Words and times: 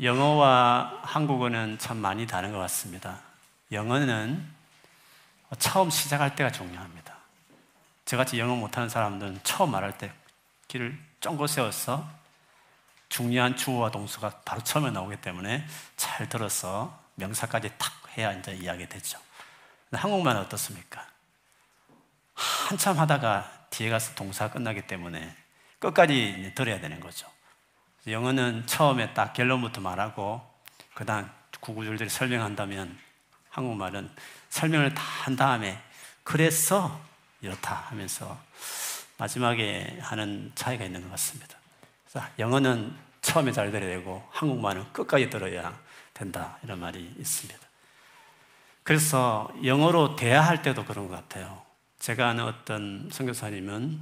영어와 0.00 1.00
한국어는 1.02 1.78
참 1.78 1.96
많이 1.98 2.26
다른 2.26 2.52
것 2.52 2.58
같습니다. 2.58 3.20
영어는 3.72 4.46
처음 5.58 5.90
시작할 5.90 6.36
때가 6.36 6.52
중요합니다. 6.52 7.16
저같이 8.04 8.38
영어 8.38 8.54
못하는 8.54 8.88
사람들은 8.88 9.40
처음 9.42 9.70
말할 9.70 9.96
때 9.96 10.12
길을 10.68 10.98
쫑긋 11.20 11.48
세워서 11.48 12.06
중요한 13.08 13.56
주어와 13.56 13.90
동수가 13.90 14.42
바로 14.44 14.62
처음에 14.62 14.90
나오기 14.90 15.16
때문에 15.20 15.66
잘 15.96 16.28
들어서 16.28 17.00
명사까지 17.14 17.72
탁 17.78 17.92
해야 18.16 18.32
이제 18.32 18.52
이야기 18.52 18.88
되죠. 18.88 19.18
한국말은 19.92 20.40
어떻습니까? 20.42 21.06
한참 22.34 22.98
하다가 22.98 23.50
뒤에 23.70 23.88
가서 23.88 24.14
동사가 24.14 24.52
끝나기 24.52 24.82
때문에 24.86 25.34
끝까지 25.78 26.52
들어야 26.54 26.80
되는 26.80 27.00
거죠. 27.00 27.28
영어는 28.06 28.66
처음에 28.66 29.14
딱 29.14 29.32
결론부터 29.32 29.80
말하고 29.80 30.40
그다음 30.94 31.28
구구절절 31.60 32.08
설명한다면 32.08 32.96
한국말은 33.50 34.10
설명을 34.50 34.94
다 34.94 35.16
한 35.26 35.34
다음에 35.34 35.82
그래서 36.22 37.00
이렇다 37.40 37.74
하면서 37.88 38.38
마지막에 39.18 39.98
하는 40.00 40.52
차이가 40.54 40.84
있는 40.84 41.02
것 41.02 41.10
같습니다. 41.10 41.58
영어는 42.38 42.94
처음에 43.22 43.50
잘 43.50 43.72
들어야 43.72 43.90
되고 43.90 44.24
한국말은 44.30 44.92
끝까지 44.92 45.30
들어야 45.30 45.76
된다 46.14 46.58
이런 46.62 46.78
말이 46.78 47.12
있습니다. 47.18 47.58
그래서 48.84 49.52
영어로 49.64 50.14
대화할 50.14 50.62
때도 50.62 50.84
그런 50.84 51.08
것 51.08 51.16
같아요. 51.16 51.60
제가 51.98 52.28
아는 52.28 52.44
어떤 52.44 53.08
선교사님은 53.10 53.98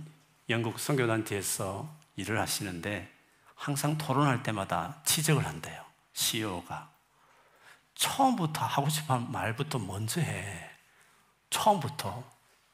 영국 0.51 0.79
선교단체에서 0.79 1.89
일을 2.17 2.39
하시는데 2.39 3.11
항상 3.55 3.97
토론할 3.97 4.43
때마다 4.43 5.01
지적을 5.05 5.47
한대요. 5.47 5.85
CEO가. 6.13 6.91
처음부터 7.95 8.65
하고 8.65 8.89
싶은 8.89 9.31
말부터 9.31 9.79
먼저 9.79 10.21
해. 10.21 10.71
처음부터 11.51 12.25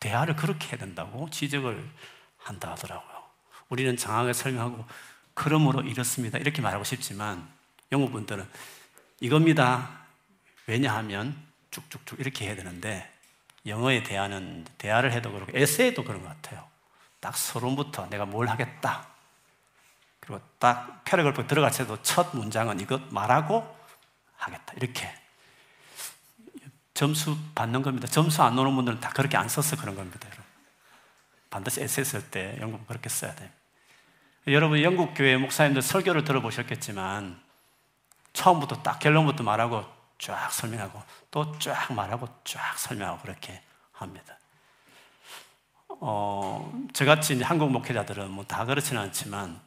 대화를 0.00 0.36
그렇게 0.36 0.68
해야 0.68 0.78
된다고 0.78 1.28
지적을 1.30 1.88
한다 2.38 2.70
하더라고요. 2.72 3.22
우리는 3.68 3.96
장하게 3.96 4.32
설명하고 4.32 4.84
그러므로 5.34 5.82
이렇습니다. 5.82 6.38
이렇게 6.38 6.62
말하고 6.62 6.84
싶지만 6.84 7.46
영국 7.92 8.12
분들은 8.12 8.48
이겁니다. 9.20 10.00
왜냐하면 10.66 11.36
쭉쭉쭉 11.70 12.20
이렇게 12.20 12.46
해야 12.46 12.56
되는데 12.56 13.10
영어에 13.66 14.02
대하는 14.02 14.66
대화를 14.78 15.12
해도 15.12 15.32
그렇고 15.32 15.52
에세이도 15.54 16.04
그런 16.04 16.22
것 16.22 16.28
같아요. 16.28 16.66
딱 17.20 17.36
서론부터 17.36 18.08
내가 18.08 18.24
뭘 18.24 18.48
하겠다. 18.48 19.06
그리고 20.30 20.44
딱 20.60 21.02
paragraph 21.04 21.48
들어가서도 21.48 22.02
첫 22.02 22.36
문장은 22.36 22.78
이것 22.78 23.02
말하고 23.12 23.76
하겠다. 24.36 24.74
이렇게 24.76 25.12
점수 26.94 27.36
받는 27.56 27.82
겁니다. 27.82 28.06
점수 28.06 28.40
안 28.44 28.56
오는 28.56 28.76
분들은 28.76 29.00
다 29.00 29.10
그렇게 29.10 29.36
안 29.36 29.48
써서 29.48 29.76
그런 29.76 29.96
겁니다. 29.96 30.20
여러분. 30.26 30.44
반드시 31.50 31.82
에세이 31.82 32.04
쓸 32.04 32.30
때 32.30 32.56
영국 32.60 32.86
그렇게 32.86 33.08
써야 33.08 33.34
돼요. 33.34 33.48
여러분 34.46 34.80
영국 34.82 35.14
교회 35.14 35.36
목사님들 35.36 35.82
설교를 35.82 36.22
들어보셨겠지만 36.22 37.42
처음부터 38.32 38.82
딱 38.82 39.00
결론부터 39.00 39.42
말하고 39.42 39.84
쫙 40.18 40.52
설명하고 40.52 41.02
또 41.32 41.58
쫙 41.58 41.92
말하고 41.92 42.28
쫙 42.44 42.78
설명하고 42.78 43.22
그렇게 43.22 43.60
합니다. 43.92 44.38
어, 45.88 46.72
저같이 46.92 47.42
한국 47.42 47.72
목회자들은 47.72 48.30
뭐 48.30 48.44
다 48.44 48.64
그렇지는 48.64 49.02
않지만 49.02 49.60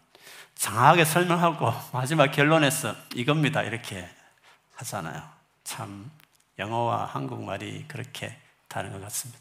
장하게 0.56 1.06
설명하고 1.06 1.72
마지막 1.92 2.28
결론에서 2.32 2.96
이겁니다 3.16 3.64
이렇게 3.64 4.10
하잖아요. 4.76 5.28
참 5.64 6.12
영어와 6.60 7.06
한국말이 7.06 7.86
그렇게 7.88 8.38
다른 8.68 8.92
것 8.92 9.02
같습니다. 9.02 9.40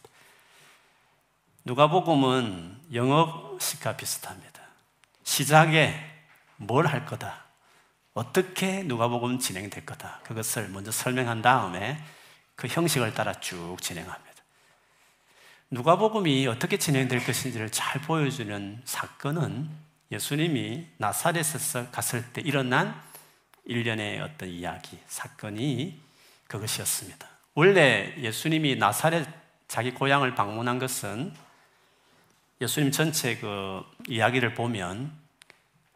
누가복음은 1.65 2.81
영어식과 2.93 3.97
비슷합니다. 3.97 4.63
시작에 5.23 5.95
뭘 6.57 6.87
할 6.87 7.07
거다. 7.07 7.43
어떻게 8.15 8.83
누가복음 8.83 9.39
진행될 9.39 9.87
거다. 9.87 10.21
그것을 10.25 10.69
먼저 10.69 10.91
설명한 10.91 11.41
다음에 11.43 12.03
그 12.57 12.67
형식을 12.69 13.15
따라 13.15 13.33
쭉 13.35 13.77
진행합니다. 13.81 14.33
누가복음이 15.71 16.47
어떻게 16.47 16.77
진행될 16.77 17.25
것인지를 17.25 17.71
잘 17.71 18.03
보여주는 18.03 18.83
사건은 18.85 19.71
예수님이 20.13 20.87
나사렛에서 20.99 21.91
갔을 21.91 22.23
때 22.33 22.43
일어난 22.43 23.01
일련의 23.65 24.21
어떤 24.21 24.49
이야기, 24.49 24.99
사건이 25.07 25.99
그것이었습니다. 26.49 27.27
원래 27.55 28.15
예수님이 28.19 28.77
나사렛 28.77 29.27
자기 29.69 29.93
고향을 29.93 30.35
방문한 30.35 30.79
것은 30.79 31.35
예수님 32.61 32.91
전체 32.93 33.39
그 33.39 33.83
이야기를 34.07 34.53
보면 34.55 35.13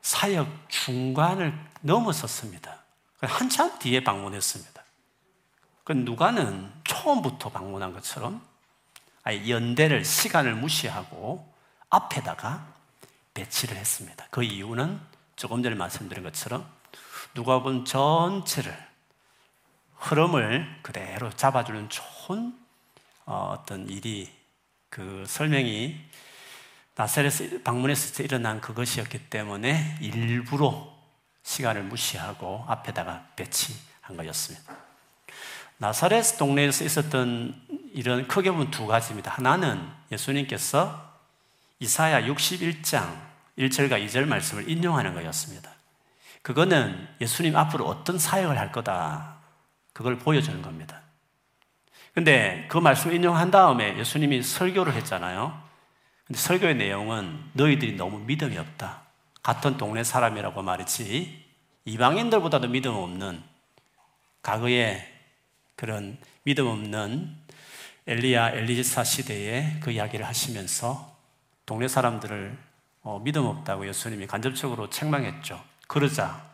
사역 0.01 0.49
중간을 0.69 1.53
넘어섰습니다. 1.83 2.85
한참 3.21 3.79
뒤에 3.79 4.03
방문했습니다. 4.03 4.83
그 5.85 5.93
누가는 5.93 6.73
처음부터 6.85 7.51
방문한 7.51 7.93
것처럼 7.93 8.41
연대를 9.27 10.05
시간을 10.05 10.55
무시하고 10.55 11.53
앞에다가 11.91 12.76
배치를 13.37 13.77
했습니다. 13.77 14.27
그 14.31 14.43
이유는 14.43 14.99
조금 15.37 15.63
전에 15.63 15.75
말씀드린 15.75 16.25
것처럼 16.25 16.67
누가복음 17.35 17.85
전체를 17.85 18.75
흐름을 19.97 20.81
그대로 20.83 21.31
잡아주는 21.31 21.89
좋은 21.91 22.59
어, 23.27 23.57
어떤 23.59 23.89
일이 23.89 24.33
그 24.89 25.25
설명이 25.27 26.01
나사렛에 26.95 27.63
방문했을 27.63 28.15
때 28.15 28.25
일어난 28.25 28.61
그것이었기 28.61 29.29
때문에 29.29 29.99
일부러 30.01 30.97
시간을 31.43 31.83
무시하고 31.85 32.65
앞에다가 32.67 33.27
배치한 33.37 34.17
거였습니다. 34.17 34.75
나사렛 35.79 36.39
동네에서 36.39 36.85
있었던 36.85 37.55
일은 37.93 38.29
크게 38.29 38.51
보면 38.51 38.71
두 38.71 38.87
가지입니다. 38.87 39.33
하나는 39.33 39.87
예수님께서 40.11 41.16
이사야 41.79 42.23
61장 42.23 43.27
1절과 43.59 44.05
2절 44.07 44.27
말씀을 44.27 44.69
인용하는 44.69 45.15
거였습니다. 45.15 45.71
그거는 46.43 47.09
예수님 47.21 47.57
앞으로 47.57 47.87
어떤 47.87 48.19
사역을 48.19 48.59
할 48.59 48.71
거다. 48.73 49.39
그걸 49.93 50.19
보여주는 50.19 50.61
겁니다. 50.63 51.01
근데 52.15 52.67
그 52.71 52.79
말씀을 52.79 53.17
인용한 53.17 53.51
다음에 53.51 53.99
예수님이 53.99 54.43
설교를 54.43 54.95
했잖아요. 54.95 55.61
근데 56.27 56.39
설교의 56.39 56.77
내용은 56.77 57.43
너희들이 57.53 57.97
너무 57.97 58.19
믿음이 58.21 58.57
없다. 58.59 59.03
같은 59.43 59.77
동네 59.77 60.03
사람이라고 60.03 60.63
말했지 60.63 61.45
이방인들보다도 61.85 62.69
믿음 62.69 62.95
없는 62.95 63.43
과거에 64.43 65.13
그런 65.77 66.19
믿음 66.43 66.67
없는 66.67 67.37
엘리야 68.07 68.51
엘리사 68.51 69.05
시대에 69.05 69.79
그 69.81 69.91
이야기를 69.91 70.27
하시면서 70.27 71.16
동네 71.67 71.89
사람들을 71.89 72.57
어, 73.03 73.21
믿음 73.23 73.45
없다고 73.45 73.87
예수님이 73.87 74.27
간접적으로 74.27 74.89
책망했죠. 74.89 75.63
그러자 75.89 76.47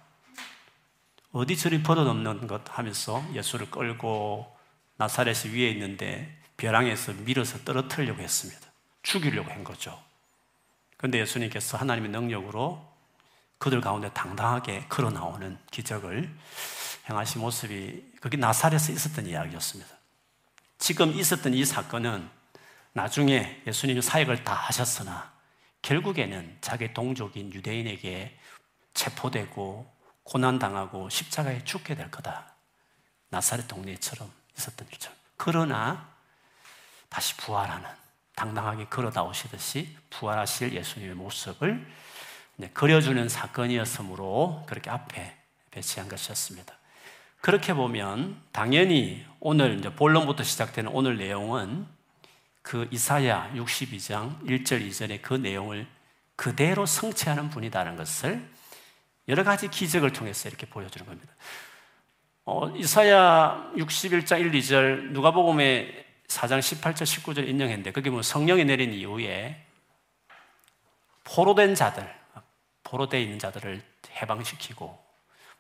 어디 1.33 1.57
저리 1.57 1.83
버릇없는 1.83 2.47
것 2.47 2.63
하면서 2.67 3.23
예수를 3.33 3.71
끌고 3.71 4.55
나사렛 4.97 5.47
위에 5.47 5.71
있는데 5.71 6.39
벼랑에서 6.57 7.13
밀어서 7.13 7.59
떨어뜨리려고 7.65 8.21
했습니다. 8.23 8.61
죽이려고 9.03 9.51
한 9.51 9.65
거죠. 9.65 9.99
그런데 10.97 11.19
예수님께서 11.21 11.77
하나님의 11.77 12.11
능력으로 12.11 12.87
그들 13.59 13.81
가운데 13.81 14.11
당당하게 14.13 14.87
걸어 14.89 15.11
나오는 15.11 15.59
기적을 15.71 16.31
행하신 17.09 17.41
모습이 17.41 18.13
그게 18.21 18.37
나사렛에 18.37 18.93
있었던 18.93 19.27
이야기였습니다. 19.27 19.91
지금 20.79 21.13
있었던 21.15 21.55
이 21.55 21.65
사건은 21.65 22.29
나중에 22.93 23.63
예수님이 23.67 24.03
사역을 24.03 24.45
다 24.45 24.55
하셨으나 24.55 25.33
결국에는 25.83 26.59
자기 26.61 26.93
동족인 26.93 27.53
유대인에게 27.53 28.39
체포되고 28.95 29.91
고난당하고 30.25 31.09
십자가에 31.09 31.65
죽게 31.65 31.95
될 31.95 32.11
거다. 32.11 32.55
나사렛 33.31 33.67
동네처럼 33.67 34.31
있었던 34.57 34.87
일처럼. 34.93 35.17
그러나 35.37 36.13
다시 37.09 37.37
부활하는 37.37 37.89
당당하게 38.37 38.87
걸어 38.87 39.11
나오시듯이 39.11 39.97
부활하실 40.11 40.75
예수님의 40.75 41.15
모습을 41.17 41.87
그려주는 42.75 43.29
사건이었으므로 43.29 44.65
그렇게 44.69 44.91
앞에 44.91 45.37
배치한 45.71 46.09
것이었습니다. 46.09 46.75
그렇게 47.41 47.75
보면 47.75 48.41
당연히 48.53 49.27
오늘 49.41 49.79
이제 49.79 49.93
본론부터 49.93 50.45
시작되는 50.45 50.91
오늘 50.93 51.17
내용은 51.17 51.87
그 52.63 52.89
이사야 52.91 53.53
62장 53.55 54.41
1절 54.47 54.89
2절의 54.89 55.21
그 55.21 55.35
내용을 55.35 55.87
그대로 56.37 56.87
성취하는 56.87 57.51
분이다는 57.51 57.97
것을 57.97 58.49
여러 59.29 59.45
가지 59.45 59.69
기적을 59.69 60.13
통해서 60.13 60.49
이렇게 60.49 60.67
보여주는 60.67 61.07
겁니다. 61.07 61.33
어, 62.45 62.69
이사야 62.71 63.73
61장 63.77 64.41
1, 64.41 64.53
2절 64.53 65.13
누가복음의 65.13 66.07
4장 66.27 66.59
18절 66.59 67.03
19절 67.03 67.49
인용했는데 67.49 67.93
그게 67.93 68.11
뭐 68.11 68.23
성령이 68.23 68.65
내린 68.65 68.93
이후에 68.93 69.65
포로된 71.25 71.75
자들, 71.75 72.13
포로되어 72.85 73.21
있는 73.21 73.39
자들을 73.39 73.83
해방시키고 74.21 74.99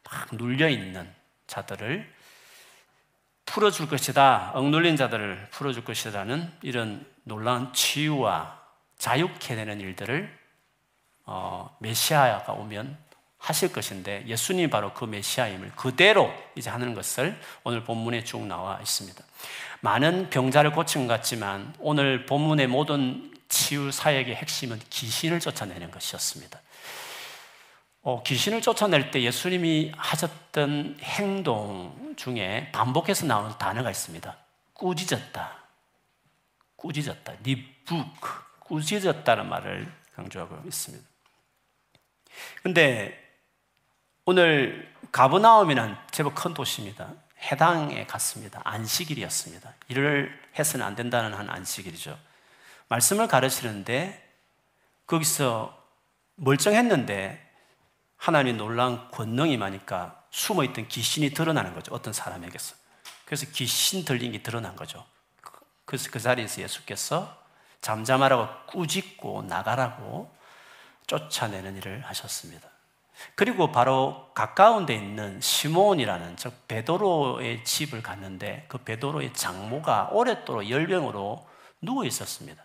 막 0.04 0.28
눌려 0.32 0.68
있는 0.68 1.12
자들을 1.46 2.12
풀어줄 3.52 3.86
것이다. 3.86 4.52
억눌린 4.54 4.96
자들을 4.96 5.48
풀어줄 5.50 5.84
것이라는 5.84 6.50
이런 6.62 7.04
놀라운 7.24 7.70
치유와 7.74 8.58
자유케 8.96 9.54
되는 9.54 9.78
일들을 9.78 10.38
어, 11.26 11.76
메시아가 11.80 12.54
오면 12.54 12.96
하실 13.36 13.70
것인데 13.70 14.24
예수님이 14.26 14.70
바로 14.70 14.94
그 14.94 15.04
메시아임을 15.04 15.72
그대로 15.76 16.32
이제 16.54 16.70
하는 16.70 16.94
것을 16.94 17.38
오늘 17.62 17.84
본문에 17.84 18.24
쭉 18.24 18.46
나와 18.46 18.80
있습니다. 18.80 19.22
많은 19.80 20.30
병자를 20.30 20.72
고친 20.72 21.06
것 21.06 21.12
같지만 21.12 21.74
오늘 21.78 22.24
본문의 22.24 22.68
모든 22.68 23.34
치유 23.50 23.92
사역의 23.92 24.34
핵심은 24.34 24.80
귀신을 24.88 25.40
쫓아내는 25.40 25.90
것이었습니다. 25.90 26.58
어, 28.02 28.22
귀신을 28.24 28.62
쫓아낼 28.62 29.12
때 29.12 29.22
예수님이 29.22 29.92
하셨던 29.96 30.98
행동 31.00 32.14
중에 32.16 32.70
반복해서 32.72 33.26
나오는 33.26 33.56
단어가 33.58 33.90
있습니다. 33.90 34.36
꾸짖었다. 34.72 35.56
꾸짖었다. 36.74 37.34
리북. 37.44 38.04
꾸짖었다는 38.60 39.48
말을 39.48 39.92
강조하고 40.16 40.66
있습니다. 40.66 41.04
근데 42.62 43.18
오늘 44.24 44.92
가브나움이는 45.12 45.96
제법 46.10 46.34
큰 46.34 46.54
도시입니다. 46.54 47.12
해당에 47.52 48.06
갔습니다. 48.06 48.60
안식일이었습니다. 48.64 49.74
일을 49.88 50.40
해서는 50.58 50.84
안 50.84 50.96
된다는 50.96 51.34
한 51.34 51.48
안식일이죠. 51.48 52.18
말씀을 52.88 53.28
가르치는데 53.28 54.28
거기서 55.06 55.76
멀쩡했는데 56.36 57.51
하나님이 58.22 58.56
놀라운 58.56 59.10
권능이 59.10 59.56
많으니까 59.56 60.22
숨어있던 60.30 60.86
귀신이 60.86 61.30
드러나는 61.30 61.74
거죠. 61.74 61.92
어떤 61.92 62.12
사람에게서. 62.12 62.76
그래서 63.24 63.46
귀신 63.52 64.04
들린 64.04 64.30
게 64.30 64.44
드러난 64.44 64.76
거죠. 64.76 65.04
그래서 65.84 66.08
그 66.08 66.20
자리에서 66.20 66.62
예수께서 66.62 67.36
잠잠하라고 67.80 68.66
꾸짖고 68.66 69.42
나가라고 69.42 70.32
쫓아내는 71.08 71.78
일을 71.78 72.02
하셨습니다. 72.02 72.68
그리고 73.34 73.72
바로 73.72 74.30
가까운 74.34 74.86
데 74.86 74.94
있는 74.94 75.40
시몬이라는 75.40 76.36
즉 76.36 76.68
베드로의 76.68 77.64
집을 77.64 78.04
갔는데 78.04 78.66
그 78.68 78.78
베드로의 78.78 79.34
장모가 79.34 80.10
오랫도록 80.12 80.70
열병으로 80.70 81.44
누워 81.80 82.04
있었습니다. 82.04 82.64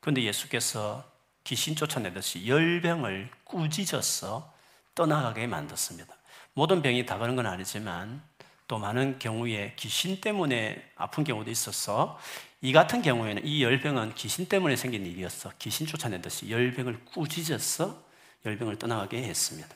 그런데 0.00 0.22
예수께서 0.22 1.04
귀신 1.48 1.74
쫓아내듯이 1.74 2.46
열병을 2.46 3.30
꾸짖어서 3.44 4.52
떠나가게 4.94 5.46
만들었습니다. 5.46 6.14
모든 6.52 6.82
병이 6.82 7.06
다 7.06 7.16
그런 7.16 7.36
건 7.36 7.46
아니지만 7.46 8.20
또 8.66 8.78
많은 8.78 9.18
경우에 9.18 9.72
귀신 9.76 10.20
때문에 10.20 10.90
아픈 10.94 11.24
경우도 11.24 11.50
있어서 11.50 12.18
이 12.60 12.74
같은 12.74 13.00
경우에는 13.00 13.46
이 13.46 13.62
열병은 13.62 14.14
귀신 14.14 14.46
때문에 14.46 14.76
생긴 14.76 15.06
일이었어. 15.06 15.52
귀신 15.58 15.86
쫓아내듯이 15.86 16.50
열병을 16.50 17.06
꾸짖어서 17.14 18.02
열병을 18.44 18.76
떠나가게 18.76 19.22
했습니다. 19.22 19.74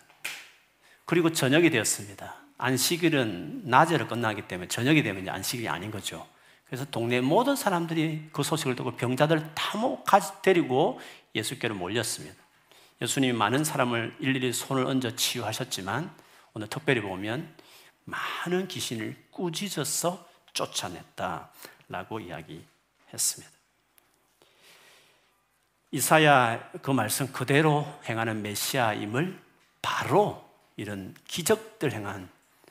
그리고 1.06 1.32
저녁이 1.32 1.70
되었습니다. 1.70 2.36
안식일은 2.58 3.62
낮에로 3.64 4.08
끝나기 4.08 4.42
때문에 4.46 4.68
저녁이 4.68 5.02
되면 5.02 5.26
안식일이 5.26 5.70
아닌 5.70 5.90
거죠. 5.90 6.26
그래서 6.66 6.84
동네 6.86 7.20
모든 7.22 7.56
사람들이 7.56 8.28
그 8.32 8.42
소식을 8.42 8.76
듣고 8.76 8.96
병자들 8.96 9.54
다 9.54 9.72
데리고 10.42 11.00
예수께로 11.34 11.74
몰렸습니다. 11.74 12.36
예수님이 13.00 13.32
많은 13.32 13.64
사람을 13.64 14.16
일일이 14.20 14.52
손을 14.52 14.86
얹어 14.86 15.16
치유하셨지만 15.16 16.14
오늘 16.54 16.68
특별히 16.68 17.00
보면 17.00 17.52
많은 18.04 18.68
귀신을 18.68 19.16
꾸짖어서 19.30 20.28
쫓아냈다라고 20.52 22.20
이야기했습니다. 22.20 23.52
이사야 25.90 26.70
그 26.80 26.90
말씀 26.90 27.30
그대로 27.32 27.86
행하는 28.08 28.42
메시아임을 28.42 29.38
바로 29.82 30.48
이런 30.76 31.14
기적들 31.26 31.92
행한 31.92 32.30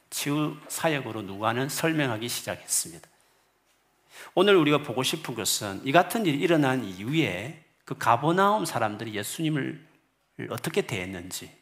치유 0.10 0.58
사역으로 0.68 1.22
누가는 1.24 1.69
설명하기 1.69 2.28
시작했습니다. 2.28 3.08
오늘 4.34 4.56
우리가 4.56 4.80
보고 4.80 5.04
싶은 5.04 5.36
것은 5.36 5.81
이 5.86 5.92
같은 5.92 6.25
일이 6.25 6.40
일어난 6.40 6.84
이후에 6.84 7.63
그 7.91 7.97
가보나움 7.97 8.63
사람들이 8.63 9.13
예수님을 9.15 9.85
어떻게 10.49 10.88
대했는지, 10.88 11.53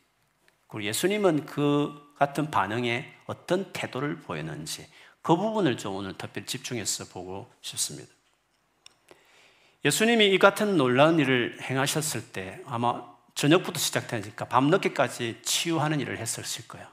그리고 0.67 0.87
예수님은 0.87 1.47
그 1.47 2.13
같은 2.19 2.51
반응에 2.51 3.11
어떤 3.25 3.73
태도를 3.73 4.19
보였는지, 4.19 4.87
그 5.23 5.35
부분을 5.35 5.75
좀 5.77 5.95
오늘 5.95 6.15
특별히 6.15 6.45
집중해서 6.45 7.05
보고 7.05 7.51
싶습니다. 7.61 8.13
예수님이 9.83 10.27
이 10.27 10.37
같은 10.37 10.77
놀라운 10.77 11.17
일을 11.17 11.57
행하셨을 11.63 12.31
때 12.31 12.61
아마 12.67 13.03
저녁부터 13.33 13.79
시작되니까 13.79 14.45
밤늦게까지 14.49 15.39
치유하는 15.41 15.99
일을 15.99 16.19
했었을 16.19 16.67
거예요. 16.67 16.87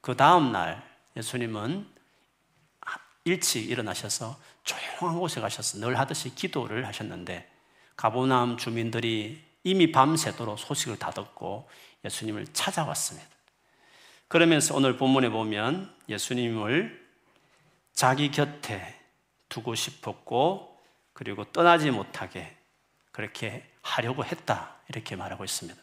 그 0.00 0.16
다음 0.16 0.50
날 0.50 0.82
예수님은 1.16 1.86
일찍 3.26 3.70
일어나셔서 3.70 4.36
조용한 4.64 5.20
곳에 5.20 5.40
가셔서 5.40 5.78
늘 5.78 5.96
하듯이 6.00 6.34
기도를 6.34 6.84
하셨는데 6.88 7.53
가보남 7.96 8.56
주민들이 8.56 9.42
이미 9.62 9.92
밤새도록 9.92 10.58
소식을 10.58 10.98
다 10.98 11.10
듣고 11.10 11.68
예수님을 12.04 12.46
찾아왔습니다. 12.52 13.28
그러면서 14.28 14.74
오늘 14.74 14.96
본문에 14.96 15.30
보면 15.30 15.94
예수님을 16.08 17.04
자기 17.92 18.30
곁에 18.30 19.00
두고 19.48 19.74
싶었고 19.74 20.78
그리고 21.12 21.44
떠나지 21.44 21.90
못하게 21.90 22.56
그렇게 23.12 23.64
하려고 23.82 24.24
했다. 24.24 24.74
이렇게 24.88 25.14
말하고 25.16 25.44
있습니다. 25.44 25.80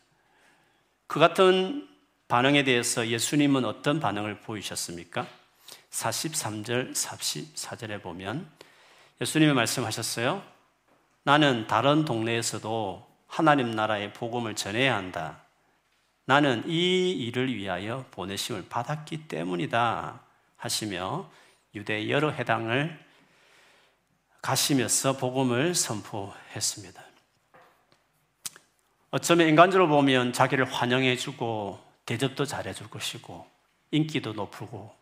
그 1.08 1.20
같은 1.20 1.88
반응에 2.28 2.64
대해서 2.64 3.08
예수님은 3.08 3.66
어떤 3.66 4.00
반응을 4.00 4.42
보이셨습니까? 4.42 5.28
43절, 5.92 6.94
44절에 6.94 8.02
보면 8.02 8.50
예수님이 9.20 9.54
말씀하셨어요. 9.54 10.51
나는 11.24 11.68
다른 11.68 12.06
동네에서도 12.06 13.08
하나님 13.28 13.72
나라의 13.72 14.14
복음을 14.14 14.56
전해야 14.56 14.96
한다. 14.96 15.42
나는 16.26 16.64
이 16.68 17.12
일을 17.12 17.54
위하여 17.54 18.06
보내심을 18.12 18.68
받았기 18.70 19.28
때문이다. 19.28 20.22
하시며 20.58 21.30
유대 21.74 22.10
여러 22.10 22.30
해당을 22.30 23.00
가시면서 24.42 25.18
복음을 25.18 25.76
선포했습니다. 25.76 27.02
어쩌면 29.12 29.48
인간적으로 29.50 29.88
보면 29.88 30.34
자기를 30.34 30.66
환영해주고 30.66 31.80
대접도 32.06 32.46
잘해줄 32.46 32.90
것이고 32.90 33.46
인기도 33.92 34.34
높고 34.34 34.96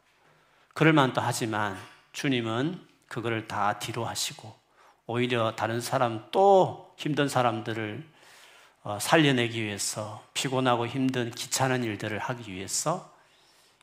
그럴 0.74 0.94
만도 0.94 1.22
하지만 1.22 1.78
주님은 2.12 2.88
그거를 3.08 3.48
다 3.48 3.80
뒤로 3.80 4.06
하시고 4.06 4.56
오히려 5.12 5.56
다른 5.56 5.82
사람 5.82 6.28
또 6.30 6.94
힘든 6.96 7.28
사람들을 7.28 8.08
어, 8.84 9.00
살려내기 9.02 9.64
위해서 9.64 10.24
피곤하고 10.36 10.86
힘든 10.86 11.32
귀찮은 11.32 11.84
일들을 11.84 12.20
하기 12.20 12.54
위해서 12.54 13.12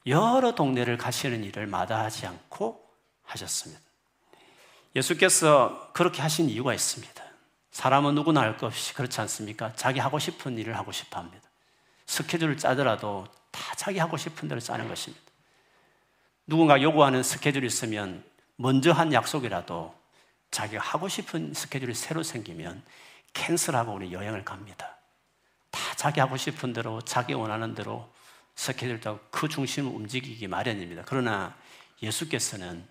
여러 0.06 0.54
동네를 0.54 0.97
가시는 0.99 1.42
일을 1.42 1.66
마다하지 1.66 2.28
않고 2.28 2.80
하셨습니다. 3.25 3.83
예수께서 4.95 5.90
그렇게 5.92 6.23
하신 6.23 6.49
이유가 6.49 6.73
있습니다. 6.73 7.21
사람은 7.73 8.14
누구나 8.14 8.42
할 8.42 8.56
것 8.56 8.66
없이 8.66 8.95
그렇지 8.95 9.21
않습니까? 9.23 9.73
자기 9.75 9.99
하고 9.99 10.21
싶은 10.21 10.56
일을 10.56 10.78
하고 10.78 10.92
싶어 10.92 11.18
합니다. 11.18 11.42
스케줄을 12.06 12.56
짜더라도 12.56 13.26
다 13.50 13.75
자기 13.75 13.99
하고 13.99 14.16
싶은 14.16 14.47
대로 14.47 14.61
짜는 14.61 14.87
것입니다. 14.87 15.25
누군가 16.47 16.80
요구하는 16.80 17.25
스케줄이 17.25 17.66
있으면 17.66 18.23
먼저 18.54 18.92
한 18.92 19.12
약속이라도 19.12 19.96
자기가 20.56 20.82
하고 20.82 21.06
싶은 21.06 21.52
스케줄이 21.52 21.92
새로 21.92 22.22
생기면 22.22 22.82
캔슬하고 23.34 23.92
우리 23.92 24.10
여행을 24.10 24.42
갑니다. 24.42 24.96
다 25.70 25.80
자기 25.96 26.20
하고 26.20 26.38
싶은 26.38 26.72
대로 26.72 27.02
자기 27.02 27.34
원하는 27.34 27.75
대로 27.75 28.10
스케줄 28.54 28.98
짜고 28.98 29.20
그 29.30 29.48
중심을 29.48 29.92
움직이기 29.92 30.46
마련입니다. 30.48 31.02
그러나 31.04 31.54
예수께서는 32.02 32.86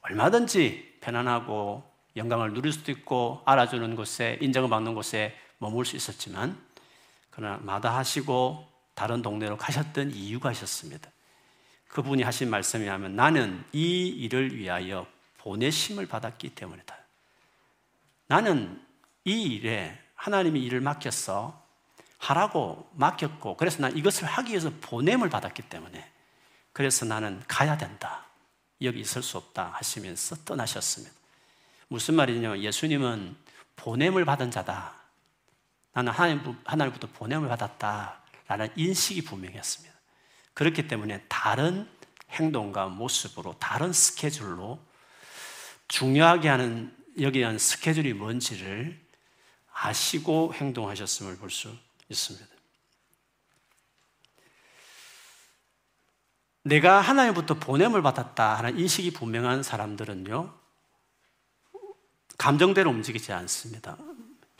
얼마든지 0.00 0.96
편안하고 1.02 1.84
영광을 2.16 2.54
누릴 2.54 2.72
수도 2.72 2.90
있고 2.92 3.42
알아주는 3.44 3.94
곳에 3.94 4.38
인정을 4.40 4.70
받는 4.70 4.94
곳에 4.94 5.36
머물 5.58 5.84
수 5.84 5.96
있었지만 5.96 6.58
그러나 7.28 7.58
마다하시고 7.58 8.72
다른 8.94 9.20
동네로 9.20 9.58
가셨던 9.58 10.12
이유가 10.12 10.50
있었습니다. 10.50 11.10
그분이 11.88 12.22
하신 12.22 12.48
말씀이 12.48 12.86
하면 12.86 13.16
나는 13.16 13.62
이 13.74 14.06
일을 14.06 14.56
위하여 14.56 15.06
보내심을 15.46 16.06
받았기 16.06 16.56
때문이다. 16.56 16.96
나는 18.26 18.84
이 19.24 19.42
일에 19.42 19.96
하나님이 20.16 20.60
일을 20.64 20.80
맡겼어. 20.80 21.64
하라고 22.18 22.90
맡겼고, 22.94 23.56
그래서 23.56 23.80
난 23.80 23.96
이것을 23.96 24.26
하기 24.26 24.50
위해서 24.50 24.72
보냄을 24.80 25.30
받았기 25.30 25.62
때문에, 25.62 26.12
그래서 26.72 27.04
나는 27.04 27.40
가야 27.46 27.78
된다. 27.78 28.26
여기 28.82 28.98
있을 28.98 29.22
수 29.22 29.38
없다. 29.38 29.70
하시면서 29.74 30.34
떠나셨습니다. 30.44 31.14
무슨 31.86 32.16
말이냐면, 32.16 32.60
예수님은 32.60 33.36
보냄을 33.76 34.24
받은 34.24 34.50
자다. 34.50 34.94
나는 35.92 36.12
하나님, 36.12 36.58
하나님부터 36.64 37.06
보냄을 37.12 37.48
받았다. 37.48 38.20
라는 38.48 38.68
인식이 38.74 39.22
분명했습니다. 39.22 39.94
그렇기 40.54 40.88
때문에 40.88 41.22
다른 41.28 41.88
행동과 42.30 42.88
모습으로, 42.88 43.56
다른 43.60 43.92
스케줄로 43.92 44.80
중요하게 45.96 46.48
하는, 46.50 46.94
여기한 47.18 47.58
스케줄이 47.58 48.12
뭔지를 48.12 49.00
아시고 49.72 50.52
행동하셨음을 50.52 51.38
볼 51.38 51.50
수 51.50 51.74
있습니다. 52.10 52.46
내가 56.64 57.00
하나님부터 57.00 57.54
보냄을 57.54 58.02
받았다 58.02 58.58
하는 58.58 58.78
인식이 58.78 59.12
분명한 59.12 59.62
사람들은요, 59.62 60.54
감정대로 62.36 62.90
움직이지 62.90 63.32
않습니다. 63.32 63.96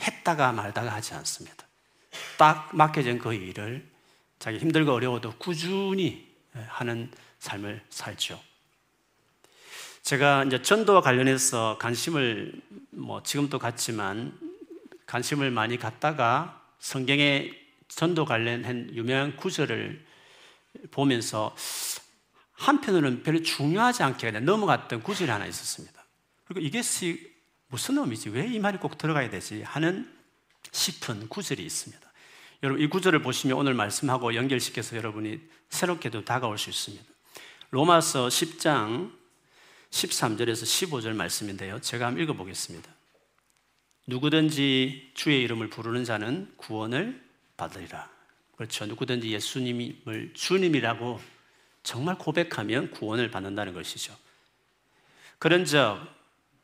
했다가 0.01 0.53
말다가 0.53 0.91
하지 0.91 1.13
않습니다. 1.13 1.67
딱 2.39 2.75
맡겨진 2.75 3.19
그 3.19 3.35
일을 3.35 3.87
자기 4.39 4.57
힘들고 4.57 4.91
어려워도 4.91 5.35
꾸준히 5.37 6.35
하는 6.69 7.13
삶을 7.41 7.85
살죠. 7.91 8.41
제가 10.07 10.45
이제 10.45 10.63
전도와 10.63 11.01
관련해서 11.01 11.79
관심을 11.81 12.53
뭐 12.91 13.25
지금도 13.25 13.59
갖지만 13.59 14.39
관심을 15.05 15.51
많이 15.51 15.79
갖다가 15.79 16.65
성경에 16.79 17.51
전도 17.89 18.25
관련한 18.25 18.95
유명한 18.95 19.35
구절을 19.35 20.07
보면서 20.93 21.57
한편으로는 22.53 23.25
별로 23.25 23.43
중요하지 23.43 24.05
않게 24.05 24.31
넘어갔던 24.31 25.03
구절이 25.03 25.29
하나 25.29 25.45
있었습니다. 25.45 26.07
그리고 26.45 26.65
이게 26.65 26.83
무슨 27.67 27.99
의미지? 27.99 28.29
왜 28.29 28.47
이 28.47 28.61
말이 28.61 28.79
꼭 28.79 28.99
들어가야 28.99 29.29
되지? 29.29 29.63
하는 29.63 30.09
싶은 30.71 31.29
구절이 31.29 31.65
있습니다. 31.65 32.13
여러분 32.63 32.81
이 32.81 32.87
구절을 32.89 33.23
보시면 33.23 33.57
오늘 33.57 33.75
말씀하고 33.75 34.37
연결시켜서 34.37 34.97
여러분이 34.97 35.41
새롭게도 35.69 36.25
다가올 36.25 36.59
수 36.59 36.71
있습니다. 36.71 37.05
로마서 37.71 38.29
10장 38.29 39.16
13절에서 39.97 40.91
15절 40.91 41.15
말씀인데요. 41.15 41.81
제가 41.81 42.07
한번 42.07 42.23
읽어보겠습니다. 42.23 42.91
누구든지 44.07 45.13
주의 45.15 45.43
이름을 45.43 45.71
부르는 45.71 46.05
자는 46.05 46.53
구원을 46.57 47.25
받으리라. 47.57 48.09
그렇죠. 48.57 48.87
누구든지 48.87 49.31
예수님을 49.31 50.33
주님이라고 50.35 51.21
정말 51.83 52.19
고백하면 52.19 52.91
구원을 52.91 53.31
받는다는 53.31 53.73
것이죠. 53.73 54.17
그런즉 55.39 55.99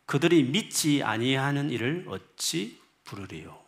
그들이 0.06 0.42
믿지 0.44 1.02
아니하는 1.02 1.70
일을 1.70 2.06
어찌 2.08 2.80
부르리요? 3.04 3.58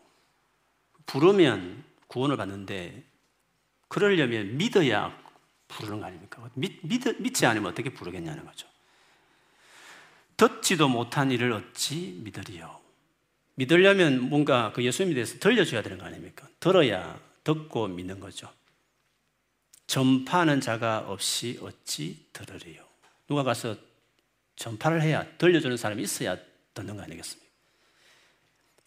부르면 1.07 1.85
구원을 2.09 2.37
받는데 2.37 3.03
그러려면 3.89 4.57
믿어야 4.57 5.17
부르는 5.69 6.01
거 6.01 6.07
아닙니까? 6.07 6.49
믿, 6.55 6.81
믿, 6.83 7.03
믿지 7.21 7.47
않으면 7.47 7.73
어떻게 7.73 7.91
부르겠냐는 7.91 8.45
거죠. 8.45 8.74
듣지도 10.37 10.89
못한 10.89 11.31
일을 11.31 11.53
어찌 11.53 12.19
믿으리요? 12.23 12.81
믿으려면 13.57 14.21
뭔가 14.21 14.73
그 14.73 14.85
예수님에 14.85 15.15
대해서 15.15 15.39
들려줘야 15.39 15.83
되는 15.83 15.99
거 15.99 16.05
아닙니까? 16.05 16.49
들어야 16.59 17.21
듣고 17.45 17.89
믿는 17.89 18.21
거죠. 18.21 18.51
전파하는 19.87 20.61
자가 20.61 21.05
없이 21.07 21.59
어찌 21.63 22.27
들으리요? 22.33 22.83
누가 23.29 23.43
가서 23.43 23.77
전파를 24.57 25.03
해야 25.03 25.27
들려주는 25.39 25.77
사람이 25.77 26.03
있어야 26.03 26.37
듣는 26.75 26.97
거 26.97 27.03
아니겠습니까? 27.03 27.45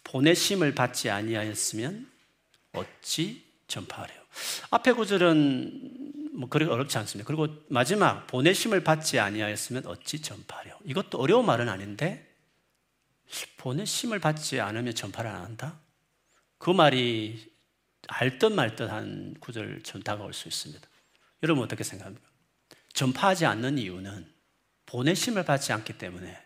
보내심을 0.04 0.74
받지 0.74 1.10
아니하였으면 1.10 2.10
어찌 2.74 3.44
전파하래요? 3.68 4.22
앞에 4.72 4.94
구절은 4.94 6.17
뭐 6.38 6.48
그리 6.50 6.66
어렵지 6.66 7.00
않습니다. 7.00 7.26
그리고 7.26 7.48
마지막 7.68 8.28
보내심을 8.28 8.84
받지 8.84 9.18
아니하였으면 9.18 9.88
어찌 9.88 10.22
전파하래요? 10.22 10.78
이것도 10.86 11.18
어려운 11.18 11.48
말은 11.48 11.68
아닌데 11.68 12.32
보내심을 13.58 14.20
받지 14.20 14.62
않으면 14.62 14.94
전파를 14.94 15.32
안 15.32 15.42
한다? 15.42 15.80
그 16.60 16.70
말이 16.70 17.52
알듯 18.08 18.54
말듯한 18.54 19.38
구절처럼 19.40 20.04
다가올 20.04 20.34
수 20.34 20.48
있습니다. 20.48 20.88
여러분 21.42 21.64
어떻게 21.64 21.84
생각합니까? 21.84 22.30
전파하지 22.94 23.48
않는 23.48 23.80
이유는 23.80 24.32
보내심을 24.86 25.44
받지 25.44 25.74
않기 25.74 25.98
때문에 25.98 26.40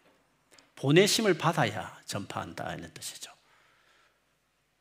보내심을 0.77 1.37
받아야 1.37 1.99
전파한다 2.05 2.77
는 2.77 2.93
뜻이죠. 2.93 3.29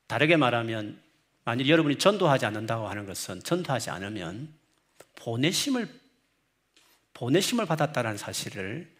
다르게 0.07 0.37
말하면 0.37 1.03
만일 1.45 1.69
여러분이 1.69 1.99
전도하지 1.99 2.47
않는다고 2.47 2.89
하는 2.89 3.07
것은 3.07 3.43
전도하지 3.43 3.91
않으면 3.91 4.60
보내심을 5.21 5.89
보내심을 7.15 7.67
받았다는 7.67 8.17
사실을 8.17 8.91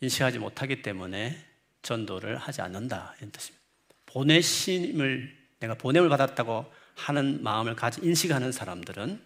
인식하지 0.00 0.38
못하기 0.38 0.82
때문에 0.82 1.38
전도를 1.82 2.36
하지 2.36 2.60
않는다 2.62 3.14
이런 3.18 3.30
뜻입니다. 3.30 3.62
보내심을 4.06 5.36
내가 5.60 5.74
보냄을 5.74 6.08
받았다고 6.08 6.72
하는 6.96 7.42
마음을 7.42 7.76
가지 7.76 8.00
인식하는 8.02 8.52
사람들은 8.52 9.24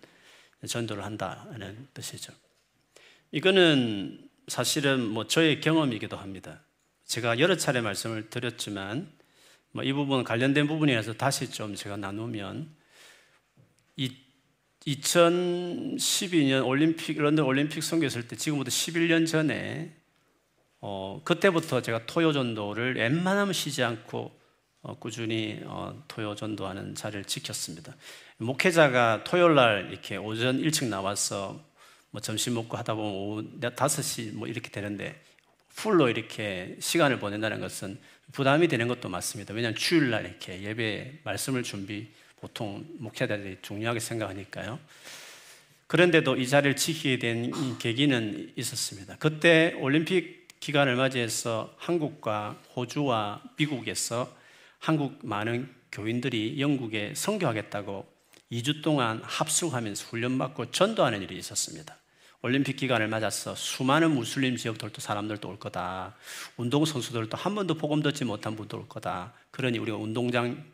전도를 0.67 1.05
한다는 1.05 1.89
뜻이죠. 1.95 2.33
이거는 3.33 4.29
사실은 4.49 5.01
뭐 5.01 5.27
저의 5.27 5.61
경험이기도 5.61 6.17
합니다. 6.17 6.61
제가 7.05 7.39
여러 7.39 7.57
차례 7.57 7.81
말씀을 7.81 8.31
드렸지만 8.31 9.17
뭐 9.77 9.85
이 9.85 9.93
부분 9.93 10.25
관련된 10.25 10.67
부분이라서 10.67 11.13
다시 11.15 11.51
좀 11.51 11.75
제가 11.75 11.99
나누면 11.99 12.75
이 13.97 14.17
2012년 14.87 16.65
올림픽 16.65 17.19
런던 17.19 17.45
올림픽 17.45 17.83
선교했을 17.83 18.29
때 18.29 18.37
지금부터 18.37 18.71
11년 18.71 19.27
전에 19.27 19.93
어, 20.81 21.21
그때부터 21.25 21.83
제가 21.83 22.07
토요 22.07 22.33
전도를 22.33 22.97
웬만하면 22.97 23.53
쉬지 23.53 23.83
않고 23.83 24.39
어, 24.83 24.99
꾸준히 24.99 25.61
어, 25.65 26.05
토요 26.07 26.37
전도하는 26.37 26.95
자리를 26.95 27.25
지켰습니다. 27.25 27.97
목회자가 28.37 29.25
토요일 29.25 29.55
날 29.57 29.89
이렇게 29.91 30.17
오전 30.17 30.61
일찍 30.61 30.87
나와서 30.87 31.61
뭐 32.11 32.21
점심 32.21 32.55
먹고 32.55 32.77
하다 32.77 32.95
보면 32.95 33.13
오후 33.13 33.61
5시 33.61 34.35
뭐 34.35 34.47
이렇게 34.47 34.71
되는데 34.71 35.21
풀로 35.75 36.09
이렇게 36.09 36.77
시간을 36.79 37.19
보낸다는 37.19 37.61
것은 37.61 37.99
부담이 38.33 38.69
되는 38.69 38.87
것도 38.87 39.09
맞습니다. 39.09 39.53
왜냐하면 39.55 39.77
주일날 39.77 40.25
이렇게 40.25 40.63
예배 40.63 41.21
말씀을 41.25 41.65
준비 41.65 42.09
보통 42.41 42.85
목회자들이 42.99 43.59
중요하게 43.63 44.01
생각하니까요. 44.01 44.79
그런데도 45.87 46.37
이 46.37 46.49
자리를 46.49 46.77
지키게 46.77 47.19
된 47.19 47.79
계기는 47.79 48.53
있었습니다. 48.57 49.17
그때 49.19 49.75
올림픽 49.79 50.47
기간을 50.61 50.97
맞이해서 50.97 51.75
한국과 51.79 52.61
호주와 52.75 53.43
미국에서 53.57 54.35
한국 54.79 55.19
많은 55.23 55.73
교인들이 55.93 56.61
영국에 56.61 57.13
선교하겠다고 57.15 58.07
2주 58.53 58.83
동안 58.83 59.21
합숙하면서 59.23 60.07
훈련받고 60.07 60.71
전도하는 60.71 61.23
일이 61.23 61.37
있었습니다. 61.39 61.97
올림픽 62.43 62.77
기간을 62.77 63.09
맞아서 63.09 63.55
수많은 63.55 64.13
무슬림 64.13 64.57
지역 64.57 64.79
들도 64.79 65.01
사람들도 65.01 65.49
올 65.49 65.59
거다. 65.59 66.15
운동선수들도 66.57 67.37
한 67.37 67.55
번도 67.55 67.75
복음 67.75 68.03
듣지 68.03 68.25
못한 68.25 68.55
분도 68.55 68.79
올 68.79 68.89
거다. 68.89 69.33
그러니 69.51 69.79
우리가 69.79 69.97
운동장, 69.97 70.65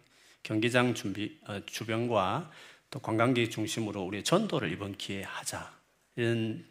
경기장 0.42 0.94
준비, 0.94 1.38
어, 1.46 1.60
주변과 1.66 2.50
또 2.90 2.98
관광객 2.98 3.50
중심으로 3.50 4.02
우리 4.02 4.22
전도를 4.22 4.70
이번 4.72 4.96
기회에 4.96 5.22
하자. 5.22 5.72
이런 6.16 6.64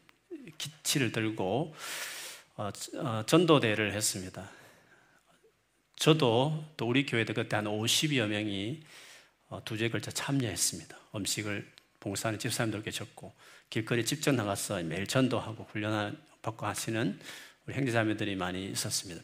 기치를 0.57 1.11
들고 1.11 1.73
어, 2.57 2.69
어, 2.97 3.23
전도대를 3.25 3.93
했습니다. 3.93 4.49
저도 5.95 6.65
또 6.77 6.87
우리 6.87 7.05
교회도 7.05 7.33
그때 7.33 7.55
한 7.55 7.65
50여 7.65 8.27
명이 8.27 8.83
어, 9.49 9.63
두 9.65 9.77
주에 9.77 9.89
걸쳐 9.89 10.11
참여했습니다. 10.11 10.97
음식을 11.15 11.71
봉사하는 11.99 12.39
집사님들 12.39 12.83
계셨고 12.83 13.33
길거리 13.69 14.05
직접 14.05 14.33
나가서 14.33 14.83
매일 14.83 15.07
전도하고 15.07 15.67
훈련 15.71 16.19
받고 16.41 16.65
하시는 16.65 17.19
우리 17.65 17.75
형제자매들이 17.75 18.35
많이 18.35 18.65
있었습니다. 18.71 19.21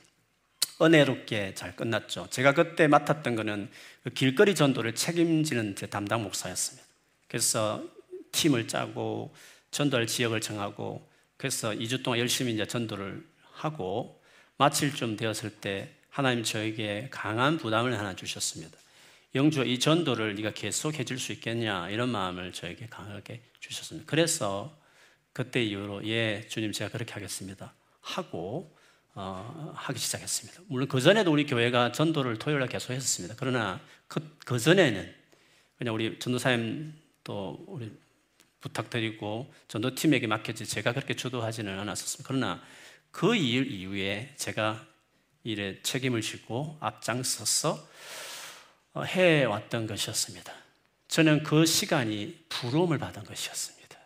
은혜롭게 0.81 1.53
잘 1.55 1.75
끝났죠. 1.75 2.27
제가 2.29 2.53
그때 2.53 2.87
맡았던 2.87 3.35
거는 3.35 3.69
그 4.03 4.09
길거리 4.11 4.55
전도를 4.55 4.95
책임지는 4.95 5.75
제 5.75 5.87
담당 5.87 6.23
목사였습니다. 6.23 6.87
그래서 7.27 7.83
팀을 8.31 8.67
짜고 8.67 9.33
전도할 9.71 10.07
지역을 10.07 10.41
정하고 10.41 11.07
그래서 11.37 11.71
2주 11.71 12.03
동안 12.03 12.19
열심히 12.19 12.53
이제 12.53 12.65
전도를 12.65 13.25
하고 13.51 14.21
마칠 14.57 14.93
좀 14.93 15.17
되었을 15.17 15.49
때 15.51 15.89
하나님 16.09 16.43
저에게 16.43 17.09
강한 17.11 17.57
부담을 17.57 17.97
하나 17.97 18.15
주셨습니다. 18.15 18.77
영주 19.35 19.63
이 19.63 19.79
전도를 19.79 20.35
네가 20.35 20.51
계속 20.51 20.97
해줄 20.97 21.19
수 21.19 21.31
있겠냐 21.33 21.89
이런 21.89 22.09
마음을 22.09 22.53
저에게 22.53 22.87
강하게 22.87 23.41
주셨습니다. 23.59 24.09
그래서 24.09 24.75
그때 25.33 25.63
이후로 25.63 26.07
예 26.07 26.47
주님 26.47 26.71
제가 26.71 26.89
그렇게 26.89 27.13
하겠습니다 27.13 27.73
하고 28.01 28.75
어, 29.19 29.73
하기 29.75 29.99
시작했습니다. 29.99 30.61
물론 30.67 30.87
그 30.87 31.01
전에도 31.01 31.31
우리 31.31 31.47
교회가 31.47 31.91
전도를 31.91 32.37
토요일에 32.37 32.67
계속 32.67 32.93
했었습니다. 32.93 33.33
그러나 33.37 33.81
그, 34.07 34.37
그 34.45 34.59
전에는 34.59 35.11
그냥 35.79 35.95
우리 35.95 36.19
전도사님 36.19 36.93
또 37.23 37.65
우리 37.67 37.91
부탁드리고 38.59 39.51
전도팀에게 39.69 40.27
맡겼지 40.27 40.67
제가 40.67 40.93
그렇게 40.93 41.15
주도하지는 41.15 41.79
않았었습니다. 41.79 42.27
그러나 42.27 42.61
그 43.11 43.35
일 43.35 43.71
이후에 43.71 44.33
제가 44.35 44.85
일에 45.43 45.81
책임을 45.81 46.21
지고 46.21 46.77
앞장서서 46.79 47.87
어, 48.93 49.01
해왔던 49.03 49.87
것이었습니다. 49.87 50.53
저는 51.07 51.41
그 51.41 51.65
시간이 51.65 52.45
부러움을 52.49 52.99
받은 52.99 53.23
것이었습니다. 53.23 53.97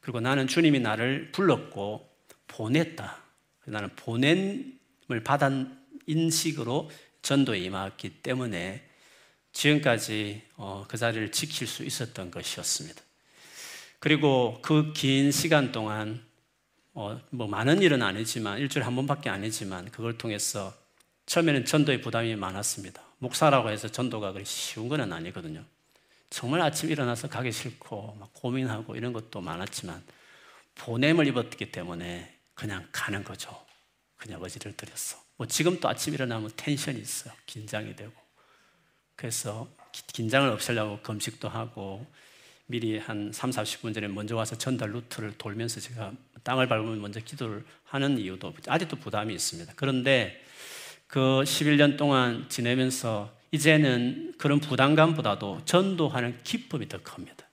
그리고 0.00 0.20
나는 0.20 0.46
주님이 0.46 0.80
나를 0.80 1.32
불렀고 1.32 2.06
보냈다. 2.48 3.21
나는 3.66 3.88
보냄을 3.96 5.22
받은 5.24 5.78
인식으로 6.06 6.90
전도에 7.22 7.58
임했기 7.58 8.22
때문에 8.22 8.82
지금까지 9.52 10.42
어, 10.56 10.84
그 10.88 10.96
자리를 10.96 11.30
지킬 11.30 11.66
수 11.66 11.84
있었던 11.84 12.30
것이었습니다. 12.30 13.00
그리고 13.98 14.58
그 14.62 14.92
긴 14.94 15.30
시간 15.30 15.70
동안 15.70 16.24
어, 16.94 17.20
뭐 17.30 17.46
많은 17.46 17.82
일은 17.82 18.02
아니지만 18.02 18.58
일주일에 18.58 18.84
한 18.84 18.96
번밖에 18.96 19.30
아니지만 19.30 19.90
그걸 19.90 20.18
통해서 20.18 20.74
처음에는 21.26 21.64
전도의 21.64 22.00
부담이 22.00 22.34
많았습니다. 22.36 23.02
목사라고 23.18 23.70
해서 23.70 23.88
전도가 23.88 24.32
그리 24.32 24.44
쉬운 24.44 24.88
건 24.88 25.12
아니거든요. 25.12 25.64
정말 26.28 26.60
아침 26.62 26.90
일어나서 26.90 27.28
가기 27.28 27.52
싫고 27.52 28.16
막 28.18 28.30
고민하고 28.32 28.96
이런 28.96 29.12
것도 29.12 29.40
많았지만 29.40 30.02
보냄을 30.74 31.26
입었기 31.28 31.70
때문에 31.70 32.34
그냥 32.54 32.86
가는 32.92 33.22
거죠. 33.24 33.64
그냥 34.16 34.42
어지를 34.42 34.76
들였어. 34.76 35.22
뭐 35.36 35.46
지금도 35.46 35.88
아침 35.88 36.14
일어나면 36.14 36.50
텐션이 36.56 37.00
있어요. 37.00 37.34
긴장이 37.46 37.96
되고. 37.96 38.12
그래서 39.16 39.68
긴장을 39.92 40.48
없애려고 40.48 41.00
금식도 41.02 41.48
하고 41.48 42.06
미리 42.66 42.98
한 42.98 43.32
3, 43.32 43.50
40분 43.50 43.92
전에 43.94 44.08
먼저 44.08 44.36
와서 44.36 44.56
전달 44.56 44.92
루트를 44.92 45.36
돌면서 45.36 45.80
제가 45.80 46.12
땅을 46.42 46.68
밟으면 46.68 47.00
먼저 47.00 47.20
기도를 47.20 47.64
하는 47.84 48.18
이유도 48.18 48.54
아직도 48.66 48.96
부담이 48.96 49.34
있습니다. 49.34 49.72
그런데 49.76 50.42
그 51.06 51.42
11년 51.44 51.98
동안 51.98 52.48
지내면서 52.48 53.36
이제는 53.50 54.34
그런 54.38 54.60
부담감보다도 54.60 55.66
전도하는 55.66 56.42
기쁨이 56.42 56.88
더 56.88 57.02
큽니다. 57.02 57.46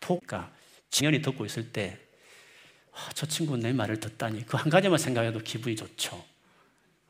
포가 0.00 0.50
진연이 0.88 1.20
듣고 1.20 1.44
있을 1.44 1.70
때, 1.72 1.98
아, 2.92 3.10
저 3.14 3.26
친구는 3.26 3.60
내 3.62 3.72
말을 3.72 4.00
듣다니 4.00 4.46
그 4.46 4.56
한 4.56 4.68
가지만 4.70 4.98
생각해도 4.98 5.40
기분이 5.40 5.76
좋죠. 5.76 6.24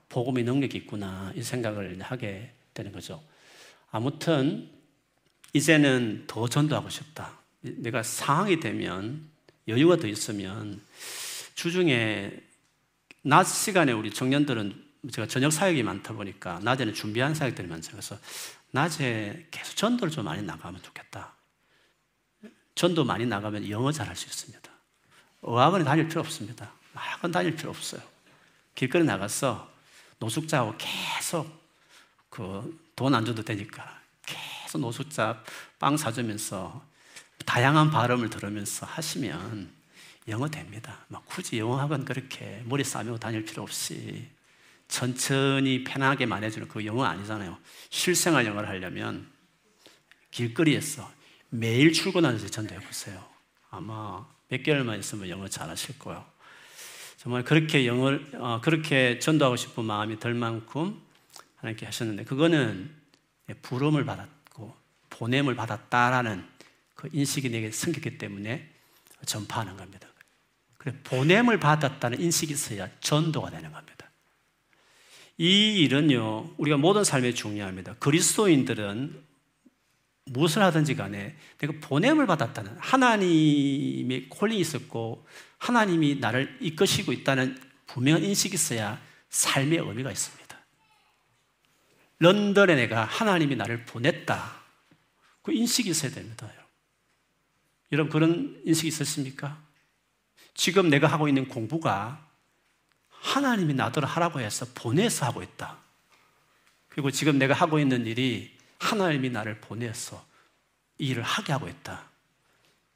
복음의 0.08 0.44
능력이 0.44 0.76
있구나 0.78 1.32
이 1.36 1.42
생각을 1.42 2.00
하게 2.02 2.52
되는 2.74 2.92
거죠. 2.92 3.22
아무튼 3.90 4.70
이제는 5.52 6.24
더 6.26 6.48
전도하고 6.48 6.90
싶다. 6.90 7.38
내가 7.60 8.02
상황이 8.02 8.60
되면 8.60 9.28
여유가 9.68 9.96
더 9.96 10.06
있으면 10.06 10.80
주중에 11.54 12.32
낮 13.22 13.44
시간에 13.44 13.92
우리 13.92 14.10
청년들은 14.12 14.84
제가 15.12 15.26
저녁 15.28 15.52
사역이 15.52 15.82
많다 15.82 16.14
보니까 16.14 16.60
낮에는 16.60 16.94
준비한 16.94 17.34
사역들이 17.34 17.68
많죠. 17.68 17.92
그래서 17.92 18.18
낮에 18.70 19.46
계속 19.50 19.76
전도를 19.76 20.10
좀 20.12 20.24
많이 20.24 20.42
나가면 20.42 20.82
좋겠다. 20.82 21.34
전도 22.74 23.04
많이 23.04 23.26
나가면 23.26 23.68
영어 23.68 23.92
잘할 23.92 24.16
수 24.16 24.26
있습니다. 24.26 24.59
어학원 25.42 25.84
다닐 25.84 26.08
필요 26.08 26.20
없습니다. 26.20 26.72
학원 26.94 27.32
다닐 27.32 27.54
필요 27.56 27.70
없어요. 27.70 28.02
길거리 28.74 29.04
나가서 29.04 29.70
노숙자하고 30.18 30.74
계속 30.78 31.48
그 32.28 32.90
돈 33.00 33.14
안 33.14 33.24
줘도 33.24 33.42
되니까 33.42 33.98
계속 34.26 34.78
노숙자 34.82 35.42
빵 35.78 35.96
사주면서 35.96 36.84
다양한 37.46 37.90
발음을 37.90 38.28
들으면서 38.28 38.84
하시면 38.84 39.72
영어 40.28 40.46
됩니다. 40.50 40.98
막 41.08 41.24
굳이 41.24 41.58
영어 41.58 41.80
학원 41.80 42.04
그렇게 42.04 42.62
머리 42.66 42.84
싸매고 42.84 43.16
다닐 43.18 43.42
필요 43.42 43.62
없이 43.62 44.28
천천히 44.86 45.82
편하게 45.82 46.26
말해주는 46.26 46.68
그 46.68 46.84
영어 46.84 47.04
아니잖아요. 47.04 47.56
실생활 47.88 48.44
영어를 48.44 48.68
하려면 48.68 49.32
길거리에서 50.30 51.10
매일 51.48 51.94
출근하면서 51.94 52.48
전도해 52.48 52.80
보세요. 52.80 53.24
아마 53.70 54.26
몇 54.50 54.62
개월만 54.62 54.98
있으면 54.98 55.28
영어 55.28 55.48
잘하실 55.48 55.98
거예요. 55.98 56.24
정말 57.16 57.44
그렇게 57.44 57.86
영어를 57.86 58.26
어, 58.34 58.60
그렇게 58.62 59.18
전도하고 59.18 59.56
싶은 59.56 59.84
마음이 59.84 60.18
들 60.18 60.34
만큼 60.34 61.00
하나님께 61.56 61.86
하셨는데 61.86 62.24
그거는 62.24 62.90
부름을 63.62 64.04
받았고 64.04 64.74
보냄을 65.10 65.54
받았다라는 65.54 66.44
그 66.94 67.08
인식이 67.12 67.50
내게 67.50 67.70
생겼기 67.70 68.18
때문에 68.18 68.68
전파하는 69.24 69.76
겁니다. 69.76 70.08
그래 70.78 70.94
보냄을 71.04 71.60
받았다는 71.60 72.20
인식이 72.20 72.52
있어야 72.52 72.88
전도가 73.00 73.50
되는 73.50 73.70
겁니다. 73.70 74.10
이 75.38 75.80
일은요 75.82 76.54
우리가 76.56 76.76
모든 76.76 77.04
삶에 77.04 77.34
중요합니다. 77.34 77.94
그리스도인들은 77.94 79.29
무엇을 80.30 80.62
하든지 80.62 80.94
간에 80.94 81.36
내가 81.58 81.72
보냄을 81.80 82.26
받았다는 82.26 82.76
하나님의 82.78 84.28
콜링이 84.28 84.60
있었고 84.60 85.26
하나님이 85.58 86.16
나를 86.16 86.56
이끄시고 86.60 87.12
있다는 87.12 87.58
분명한 87.86 88.22
인식이 88.22 88.54
있어야 88.54 89.00
삶의 89.28 89.78
의미가 89.78 90.10
있습니다. 90.10 90.40
런던에 92.20 92.76
내가 92.76 93.04
하나님이 93.04 93.56
나를 93.56 93.84
보냈다. 93.86 94.60
그 95.42 95.52
인식이 95.52 95.90
있어야 95.90 96.12
됩니다. 96.12 96.48
여러분, 97.90 98.12
그런 98.12 98.62
인식이 98.64 98.88
있으십니까? 98.88 99.60
지금 100.54 100.90
내가 100.90 101.08
하고 101.08 101.26
있는 101.26 101.48
공부가 101.48 102.24
하나님이 103.08 103.74
나더러 103.74 104.06
하라고 104.06 104.40
해서 104.40 104.66
보내서 104.74 105.26
하고 105.26 105.42
있다. 105.42 105.78
그리고 106.88 107.10
지금 107.10 107.38
내가 107.38 107.54
하고 107.54 107.80
있는 107.80 108.06
일이 108.06 108.59
하나님이 108.80 109.30
나를 109.30 109.60
보내서 109.60 110.26
이 110.98 111.08
일을 111.08 111.22
하게 111.22 111.52
하고 111.52 111.68
있다. 111.68 112.08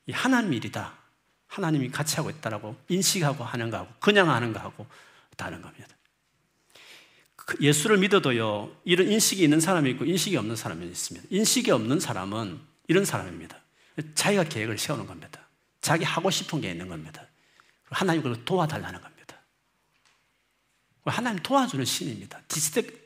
이 0.06 0.12
하나님 0.12 0.52
일이다. 0.52 0.92
하나님이 1.46 1.90
같이 1.90 2.16
하고 2.16 2.30
있다라고 2.30 2.76
인식하고 2.88 3.44
하는 3.44 3.70
거하고 3.70 3.92
그냥 4.00 4.30
하는 4.30 4.52
거하고 4.52 4.86
다른 5.36 5.62
겁니다. 5.62 5.88
그 7.36 7.56
예수를 7.60 7.98
믿어도요, 7.98 8.74
이런 8.84 9.10
인식이 9.10 9.42
있는 9.42 9.60
사람이 9.60 9.90
있고 9.90 10.04
인식이 10.04 10.36
없는 10.36 10.56
사람이 10.56 10.86
있습니다. 10.86 11.28
인식이 11.30 11.70
없는 11.70 12.00
사람은 12.00 12.60
이런 12.88 13.04
사람입니다. 13.04 13.58
자기가 14.14 14.44
계획을 14.44 14.78
세우는 14.78 15.06
겁니다. 15.06 15.46
자기 15.80 16.04
하고 16.04 16.30
싶은 16.30 16.60
게 16.62 16.70
있는 16.70 16.88
겁니다. 16.88 17.26
하나님 17.90 18.22
그걸 18.22 18.44
도와달라는 18.44 19.00
겁니다. 19.00 19.14
하나님 21.04 21.42
도와주는 21.42 21.84
신입니다. 21.84 22.40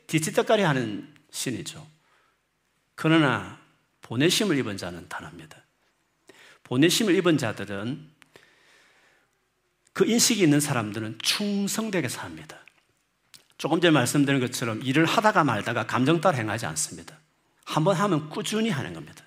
뒤치덕거리 0.07 0.63
하는 0.63 1.13
신이죠. 1.31 1.85
그러나 3.01 3.57
보내심을 4.01 4.57
입은 4.57 4.75
자는 4.75 5.07
다릅니다. 5.07 5.63
보내심을 6.65 7.15
입은 7.15 7.37
자들은 7.37 8.09
그 9.93 10.05
인식이 10.05 10.43
있는 10.43 10.59
사람들은 10.59 11.19
충성되게 11.21 12.09
삽니다. 12.09 12.59
조금 13.57 13.79
전에 13.79 13.91
말씀드린 13.91 14.41
것처럼 14.41 14.81
일을 14.83 15.05
하다가 15.05 15.45
말다가 15.45 15.87
감정 15.87 16.19
따라 16.19 16.39
행하지 16.39 16.65
않습니다. 16.65 17.17
한번 17.63 17.95
하면 17.95 18.29
꾸준히 18.29 18.69
하는 18.69 18.93
겁니다. 18.93 19.23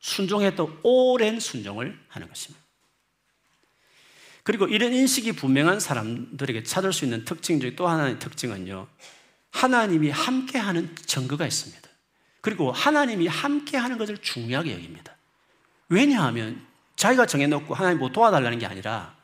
순종해도 0.00 0.80
오랜 0.82 1.40
순종을 1.40 1.98
하는 2.08 2.28
것입니다. 2.28 2.62
그리고 4.42 4.66
이런 4.66 4.92
인식이 4.92 5.32
분명한 5.32 5.80
사람들에게 5.80 6.64
찾을 6.64 6.92
수 6.92 7.06
있는 7.06 7.24
특징 7.24 7.60
중에 7.60 7.76
또 7.76 7.88
하나의 7.88 8.18
특징은요. 8.18 8.86
하나님이 9.52 10.10
함께하는 10.10 10.94
증거가 10.96 11.46
있습니다. 11.46 11.85
그리고 12.46 12.70
하나님이 12.70 13.26
함께 13.26 13.76
하는 13.76 13.98
것을 13.98 14.18
중요하게 14.18 14.74
여깁니다. 14.74 15.16
왜냐하면 15.88 16.64
자기가 16.94 17.26
정해놓고 17.26 17.74
하나님 17.74 17.98
뭐 17.98 18.12
도와달라는 18.12 18.60
게 18.60 18.66
아니라 18.66 19.16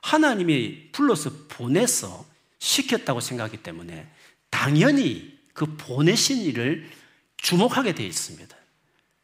하나님이 0.00 0.92
불러서 0.92 1.32
보내서 1.48 2.24
시켰다고 2.60 3.18
생각하기 3.18 3.64
때문에 3.64 4.08
당연히 4.48 5.36
그 5.54 5.74
보내신 5.76 6.38
일을 6.42 6.88
주목하게 7.38 7.96
되어 7.96 8.06
있습니다. 8.06 8.56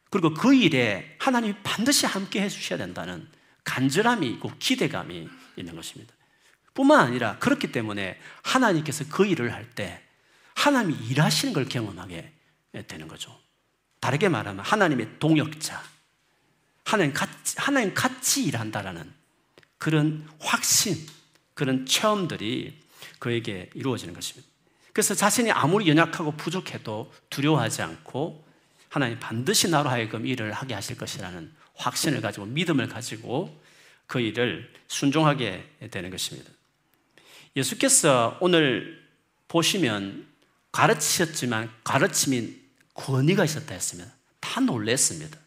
그리고 0.09 0.33
그 0.33 0.53
일에 0.53 1.15
하나님이 1.19 1.55
반드시 1.63 2.05
함께 2.05 2.41
해주셔야 2.41 2.77
된다는 2.77 3.25
간절함이 3.63 4.27
있고 4.31 4.51
기대감이 4.59 5.29
있는 5.55 5.75
것입니다. 5.77 6.13
뿐만 6.73 6.99
아니라 6.99 7.37
그렇기 7.39 7.71
때문에 7.71 8.19
하나님께서 8.43 9.05
그 9.09 9.25
일을 9.25 9.53
할 9.53 9.69
때 9.75 10.01
하나님이 10.55 11.07
일하시는 11.07 11.53
걸 11.53 11.63
경험하게 11.69 12.33
되는 12.89 13.07
거죠. 13.07 13.44
다르게 13.99 14.29
말하면 14.29 14.63
하나님의 14.63 15.19
동역자, 15.19 15.81
하나님 16.83 17.13
같이, 17.13 17.55
하나님 17.57 17.93
같이 17.93 18.43
일한다라는 18.45 19.11
그런 19.77 20.27
확신, 20.39 20.95
그런 21.53 21.85
체험들이 21.85 22.79
그에게 23.19 23.69
이루어지는 23.73 24.13
것입니다. 24.13 24.47
그래서 24.93 25.13
자신이 25.13 25.51
아무리 25.51 25.89
연약하고 25.89 26.31
부족해도 26.33 27.11
두려워하지 27.29 27.81
않고 27.81 28.45
하나님 28.87 29.19
반드시 29.19 29.69
나로 29.69 29.89
하여금 29.89 30.25
일을 30.25 30.53
하게 30.53 30.73
하실 30.73 30.97
것이라는 30.97 31.51
확신을 31.75 32.21
가지고 32.21 32.45
믿음을 32.45 32.87
가지고 32.87 33.61
그 34.07 34.19
일을 34.19 34.71
순종하게 34.87 35.69
되는 35.91 36.09
것입니다. 36.09 36.49
예수께서 37.55 38.37
오늘 38.39 39.03
보시면 39.47 40.27
가르치셨지만 40.71 41.71
가르침이 41.83 42.64
권위가 42.95 43.45
있었다 43.45 43.73
했으면 43.73 44.11
다 44.39 44.59
놀랬습니다. 44.61 45.37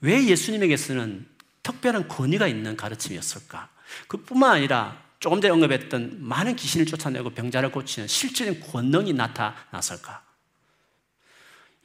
왜 0.00 0.24
예수님에게서는 0.26 1.26
특별한 1.62 2.08
권위가 2.08 2.48
있는 2.48 2.76
가르침이었을까? 2.76 3.70
그뿐만 4.08 4.56
아니라 4.56 5.02
조금 5.20 5.40
전에 5.40 5.52
언급했던 5.52 6.16
많은 6.20 6.56
귀신을 6.56 6.86
쫓아내고 6.86 7.30
병자를 7.30 7.70
고치는 7.70 8.08
실질적인 8.08 8.60
권능이 8.60 9.12
나타났을까? 9.12 10.24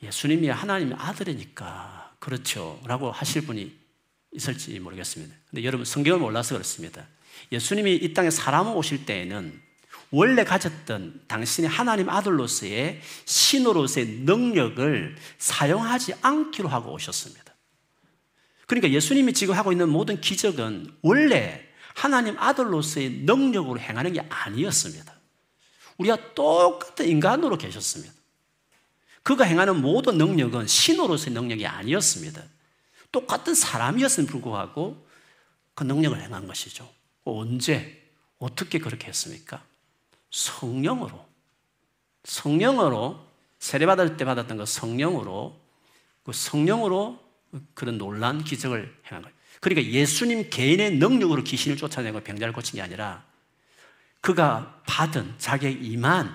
예수님이 0.02 0.50
하나님의 0.50 0.96
아들이니까 1.00 2.16
그렇죠. 2.20 2.82
라고 2.86 3.12
하실 3.12 3.46
분이 3.46 3.78
있을지 4.32 4.80
모르겠습니다. 4.80 5.36
근데 5.50 5.64
여러분 5.64 5.86
성경을 5.86 6.20
몰라서 6.20 6.56
그렇습니다. 6.56 7.06
예수님이 7.52 7.96
이 7.96 8.14
땅에 8.14 8.30
사람 8.30 8.76
오실 8.76 9.06
때에는 9.06 9.67
원래 10.12 10.44
가졌던 10.44 11.22
당신의 11.28 11.70
하나님 11.70 12.10
아들로서의 12.10 13.02
신으로서의 13.26 14.08
능력을 14.22 15.16
사용하지 15.38 16.16
않기로 16.22 16.70
하고 16.70 16.94
오셨습니다. 16.94 17.54
그러니까 18.68 18.92
예수님이 18.92 19.34
지금 19.34 19.56
하고 19.56 19.72
있는 19.72 19.90
모든 19.90 20.20
기적은 20.22 20.94
원래 21.02 21.66
하나님 21.96 22.38
아들로서의 22.38 23.10
능력으로 23.26 23.80
행하는 23.80 24.14
게 24.14 24.22
아니었습니다. 24.30 25.14
우리가 25.98 26.36
똑같은 26.36 27.08
인간으로 27.08 27.58
계셨습니다. 27.58 28.14
그가 29.24 29.44
행하는 29.44 29.82
모든 29.82 30.18
능력은 30.18 30.68
신으로서의 30.68 31.34
능력이 31.34 31.66
아니었습니다. 31.66 32.44
똑같은 33.12 33.56
사람이었음에 33.56 34.28
불구하고 34.28 35.06
그 35.74 35.84
능력을 35.84 36.22
행한 36.22 36.48
것이죠. 36.48 36.90
언제, 37.24 38.10
어떻게 38.40 38.80
그렇게 38.80 39.08
했습니까? 39.08 39.64
성령으로. 40.38 41.26
성령으로, 42.24 43.26
세례받을 43.60 44.18
때 44.18 44.26
받았던 44.26 44.58
그 44.58 44.66
성령으로, 44.66 45.60
그 46.24 46.32
성령으로 46.32 47.20
그런 47.74 47.98
놀란 47.98 48.44
기적을 48.44 49.02
행한 49.08 49.24
거예요. 49.24 49.36
그러니까 49.62 49.92
예수님 49.92 50.50
개인의 50.52 50.98
능력으로 50.98 51.44
귀신을 51.44 51.78
쫓아내고 51.78 52.20
병자를 52.20 52.54
고친 52.54 52.76
게 52.76 52.82
아니라 52.84 53.26
그가 54.22 54.84
받은 54.86 55.36
자기의 55.40 55.84
임한 55.84 56.32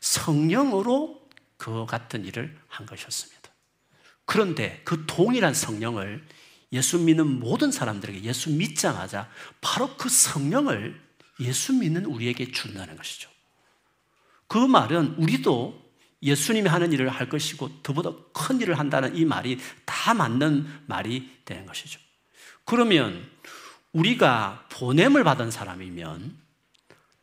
성령으로 0.00 1.28
그 1.56 1.86
같은 1.86 2.24
일을 2.24 2.58
한 2.66 2.86
것이었습니다. 2.86 3.50
그런데 4.24 4.80
그 4.84 5.04
동일한 5.06 5.54
성령을 5.54 6.26
예수 6.72 6.98
믿는 6.98 7.38
모든 7.38 7.70
사람들에게 7.70 8.24
예수 8.24 8.50
믿자마자 8.50 9.30
바로 9.60 9.96
그 9.96 10.08
성령을 10.08 11.00
예수 11.38 11.72
믿는 11.74 12.06
우리에게 12.06 12.50
준다는 12.50 12.96
것이죠. 12.96 13.35
그 14.48 14.58
말은 14.58 15.14
우리도 15.18 15.86
예수님이 16.22 16.68
하는 16.68 16.92
일을 16.92 17.08
할 17.08 17.28
것이고 17.28 17.82
더보다 17.82 18.10
큰 18.32 18.60
일을 18.60 18.78
한다는 18.78 19.16
이 19.16 19.24
말이 19.24 19.58
다 19.84 20.14
맞는 20.14 20.66
말이 20.86 21.30
되는 21.44 21.66
것이죠. 21.66 22.00
그러면 22.64 23.28
우리가 23.92 24.66
보냄을 24.70 25.24
받은 25.24 25.50
사람이면 25.50 26.36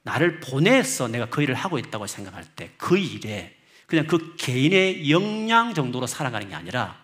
나를 0.03 0.39
보내서 0.39 1.07
내가 1.07 1.27
그 1.29 1.41
일을 1.41 1.55
하고 1.55 1.77
있다고 1.79 2.07
생각할 2.07 2.45
때 2.55 2.71
그 2.77 2.97
일에 2.97 3.55
그냥 3.87 4.07
그 4.07 4.35
개인의 4.37 5.09
역량 5.09 5.73
정도로 5.73 6.07
살아가는 6.07 6.47
게 6.49 6.55
아니라 6.55 7.01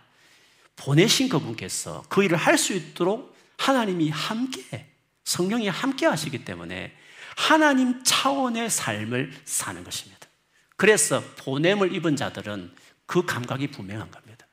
보내신 0.75 1.29
그분께서 1.29 2.03
그 2.09 2.23
일을 2.23 2.37
할 2.37 2.57
수 2.57 2.73
있도록 2.73 3.37
하나님이 3.57 4.09
함께, 4.09 4.89
성령이 5.25 5.67
함께 5.67 6.05
하시기 6.05 6.45
때문에 6.45 6.95
하나님 7.39 8.03
차원의 8.03 8.69
삶을 8.69 9.31
사는 9.45 9.81
것입니다. 9.85 10.27
그래서 10.75 11.23
보냄을 11.37 11.95
입은 11.95 12.17
자들은 12.17 12.69
그 13.05 13.25
감각이 13.25 13.71
분명한 13.71 14.11
겁니다. 14.11 14.45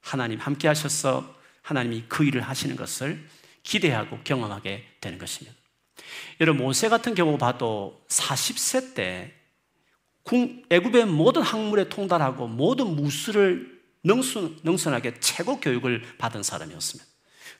하나님 0.00 0.40
함께 0.40 0.66
하셔서 0.66 1.36
하나님이 1.62 2.06
그 2.08 2.24
일을 2.24 2.42
하시는 2.42 2.74
것을 2.74 3.24
기대하고 3.62 4.18
경험하게 4.24 4.96
되는 5.00 5.16
것입니다. 5.16 5.56
여러분, 6.40 6.64
모세 6.64 6.88
같은 6.88 7.14
경우 7.14 7.38
봐도 7.38 8.04
40세 8.08 8.94
때 8.94 9.32
애굽의 10.70 11.06
모든 11.06 11.42
학문에 11.42 11.88
통달하고 11.88 12.48
모든 12.48 12.96
무술을 12.96 13.80
능순, 14.02 14.58
능선하게 14.64 15.20
최고 15.20 15.60
교육을 15.60 16.02
받은 16.18 16.42
사람이었습니다. 16.42 17.08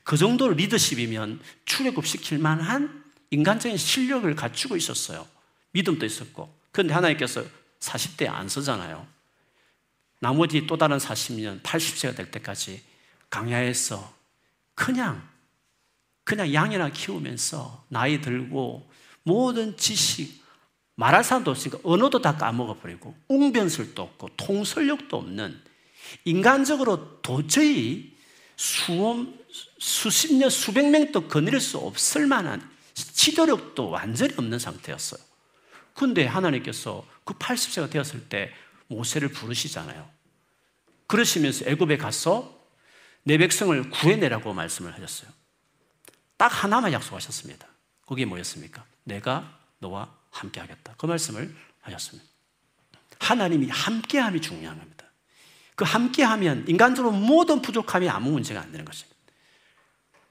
그 0.03 0.17
정도 0.17 0.49
리더십이면 0.49 1.41
출애굽 1.65 2.07
시킬 2.07 2.39
만한 2.39 3.08
인간적인 3.31 3.77
실력을 3.77 4.35
갖추고 4.35 4.77
있었어요. 4.77 5.27
믿음도 5.73 6.07
있었고. 6.07 6.53
그런데 6.71 6.95
하나님께서 6.95 7.45
40대에 7.81 8.29
안 8.29 8.49
서잖아요. 8.49 9.07
나머지 10.21 10.67
또 10.67 10.77
다른 10.77 10.99
40년, 10.99 11.63
80세가 11.63 12.17
될 12.17 12.31
때까지 12.31 12.83
강야에서 13.31 14.13
그냥, 14.75 15.29
그냥 16.25 16.53
양이나 16.53 16.91
키우면서 16.91 17.85
나이 17.89 18.21
들고 18.21 18.91
모든 19.23 19.77
지식, 19.77 20.43
말할 20.97 21.23
사람도 21.23 21.53
없으니까 21.53 21.79
언어도 21.85 22.21
다 22.21 22.37
까먹어버리고 22.37 23.15
웅변술도 23.29 24.03
없고 24.03 24.31
통솔력도 24.37 25.17
없는 25.17 25.63
인간적으로 26.25 27.21
도저히 27.23 28.17
수험, 28.57 29.39
수십 29.79 30.35
년, 30.35 30.51
수백 30.51 30.91
명도 30.91 31.29
거느릴 31.29 31.61
수 31.61 31.79
없을 31.79 32.27
만한 32.27 32.69
지도력도 33.05 33.91
완전히 33.91 34.35
없는 34.37 34.59
상태였어요. 34.59 35.21
근데 35.95 36.27
하나님께서 36.27 37.05
그 37.25 37.35
80세가 37.35 37.91
되었을 37.91 38.29
때 38.29 38.53
모세를 38.87 39.29
부르시잖아요. 39.29 40.09
그러시면서 41.07 41.65
애굽에 41.67 41.97
가서 41.97 42.57
내 43.25 43.37
백성을 43.39 43.91
구해내라고 43.91 44.55
말씀을 44.55 44.95
하셨어요. 44.95 45.31
딱 46.37 46.49
하나만 46.49 46.93
약속하셨습니다. 46.93 47.67
그게 48.07 48.25
뭐였습니까? 48.25 48.85
내가 49.05 49.59
너와 49.81 50.15
함께 50.31 50.61
하겠다. 50.61 50.95
그 50.97 51.07
말씀을 51.07 51.55
하셨습니다. 51.81 52.29
하나님이 53.19 53.69
함께함이 53.69 54.41
중요한 54.41 54.79
겁니다. 54.79 55.07
그 55.75 55.85
함께하면 55.85 56.65
인간적으로 56.69 57.13
모든 57.13 57.61
부족함이 57.61 58.09
아무 58.09 58.31
문제가 58.31 58.61
안 58.61 58.71
되는 58.71 58.85
것입니다. 58.85 59.18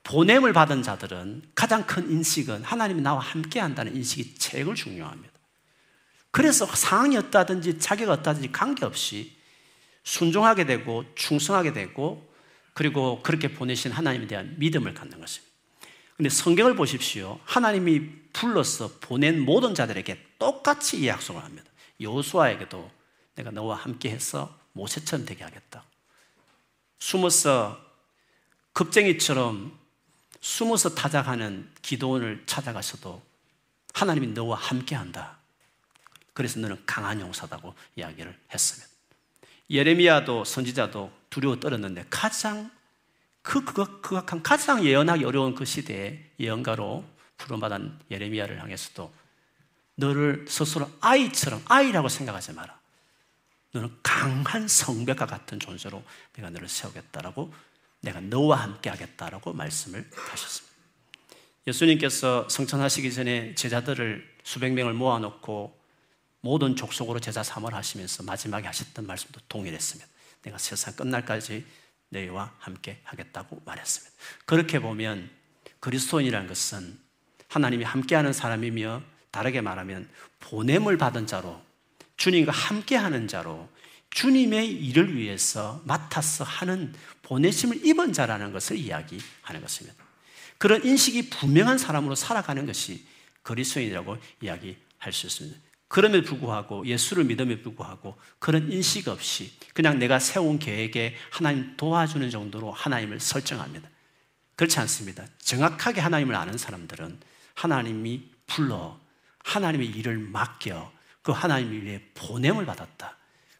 보냄을 0.07 0.53
받은 0.53 0.83
자들은 0.83 1.51
가장 1.53 1.85
큰 1.85 2.09
인식은 2.09 2.63
하나님이 2.63 3.01
나와 3.01 3.19
함께 3.19 3.59
한다는 3.59 3.93
인식이 3.93 4.35
제일 4.35 4.73
중요합니다. 4.73 5.33
그래서 6.31 6.65
상황이 6.65 7.17
어떠든지 7.17 7.79
자기가 7.79 8.13
어떠든지 8.13 8.53
관계없이 8.53 9.35
순종하게 10.05 10.65
되고 10.65 11.03
충성하게 11.15 11.73
되고 11.73 12.25
그리고 12.73 13.21
그렇게 13.21 13.53
보내신 13.53 13.91
하나님에 13.91 14.27
대한 14.27 14.55
믿음을 14.57 14.93
갖는 14.93 15.19
것입니다. 15.19 15.53
근데 16.15 16.29
성경을 16.29 16.77
보십시오. 16.77 17.41
하나님이 17.43 18.09
불러서 18.31 18.99
보낸 19.01 19.41
모든 19.41 19.75
자들에게 19.75 20.35
똑같이 20.39 21.01
이 21.01 21.07
약속을 21.07 21.43
합니다. 21.43 21.69
여수아에게도 21.99 22.89
내가 23.35 23.51
너와 23.51 23.75
함께 23.75 24.09
해서 24.09 24.57
모세처럼 24.71 25.25
되게 25.25 25.43
하겠다. 25.43 25.83
숨어서 26.99 27.77
급쟁이처럼 28.71 29.76
숨어서 30.47 30.95
타작하는 30.95 31.69
기도원을 31.81 32.43
찾아가서도 32.45 33.21
하나님이 33.93 34.27
너와 34.27 34.57
함께 34.57 34.95
한다. 34.95 35.37
그래서 36.33 36.57
너는 36.61 36.81
강한 36.85 37.19
용사다고 37.19 37.75
이야기를 37.97 38.33
했습니다. 38.53 38.87
예레미야도 39.69 40.45
선지자도 40.45 41.11
두려워 41.29 41.59
떨었는데 41.59 42.05
가장 42.09 42.71
그 43.41 43.65
극악한 43.65 44.41
가장 44.41 44.85
예언하기 44.85 45.25
어려운 45.25 45.53
그 45.53 45.65
시대에 45.65 46.31
예언가로 46.39 47.03
부름받은 47.37 47.99
예레미야를 48.09 48.61
향해서도 48.61 49.13
너를 49.95 50.45
스스로 50.47 50.89
아이처럼 51.01 51.61
아이라고 51.65 52.07
생각하지 52.07 52.53
마라. 52.53 52.79
너는 53.73 53.93
강한 54.01 54.69
성벽과 54.69 55.25
같은 55.25 55.59
존재로 55.59 56.01
내가 56.33 56.49
너를 56.49 56.69
세우겠다라고 56.69 57.53
내가 58.01 58.19
너와 58.21 58.57
함께 58.57 58.89
하겠다라고 58.89 59.53
말씀을 59.53 60.09
하셨습니다. 60.11 60.75
예수님께서 61.67 62.47
성천하시기 62.49 63.13
전에 63.13 63.55
제자들을 63.55 64.37
수백 64.43 64.71
명을 64.71 64.93
모아놓고 64.93 65.77
모든 66.41 66.75
족속으로 66.75 67.19
제자 67.19 67.43
삼을 67.43 67.73
하시면서 67.73 68.23
마지막에 68.23 68.67
하셨던 68.67 69.05
말씀도 69.05 69.41
동일했습니다. 69.49 70.09
내가 70.43 70.57
세상 70.57 70.95
끝날까지 70.95 71.65
너희와 72.09 72.53
함께 72.59 73.01
하겠다고 73.03 73.63
말했습니다. 73.65 74.15
그렇게 74.45 74.79
보면 74.79 75.29
그리스도인이라는 75.81 76.47
것은 76.47 76.97
하나님이 77.49 77.83
함께하는 77.83 78.31
사람이며 78.33 79.01
다르게 79.31 79.61
말하면 79.61 80.09
보냄을 80.39 80.97
받은 80.97 81.27
자로 81.27 81.61
주님과 82.15 82.51
함께하는 82.51 83.27
자로 83.27 83.69
주님의 84.11 84.71
일을 84.71 85.15
위해서 85.15 85.81
맡아서 85.85 86.43
하는 86.43 86.93
보내심을 87.23 87.85
입은 87.85 88.13
자라는 88.13 88.51
것을 88.51 88.77
이야기하는 88.77 89.61
것입니다. 89.61 89.95
그런 90.57 90.83
인식이 90.83 91.29
분명한 91.29 91.77
사람으로 91.77 92.15
살아가는 92.15 92.65
것이 92.65 93.05
그리스도인이라고 93.43 94.17
이야기할 94.41 95.13
수 95.13 95.27
있습니다. 95.27 95.59
그럼에도 95.87 96.25
불구하고 96.25 96.85
예수를 96.85 97.23
믿음에 97.23 97.61
불구하고 97.61 98.17
그런 98.39 98.71
인식 98.71 99.07
없이 99.07 99.53
그냥 99.73 99.99
내가 99.99 100.19
세운 100.19 100.59
계획에 100.59 101.15
하나님 101.31 101.77
도와주는 101.77 102.29
정도로 102.29 102.71
하나님을 102.71 103.19
설정합니다. 103.19 103.89
그렇지 104.55 104.79
않습니다. 104.79 105.25
정확하게 105.39 106.01
하나님을 106.01 106.35
아는 106.35 106.57
사람들은 106.57 107.19
하나님이 107.53 108.29
불러 108.47 108.99
하나님의 109.39 109.87
일을 109.87 110.17
맡겨 110.17 110.91
그 111.21 111.31
하나님을 111.31 111.85
위해 111.85 112.01
보냄을 112.15 112.65
받았다. 112.65 113.17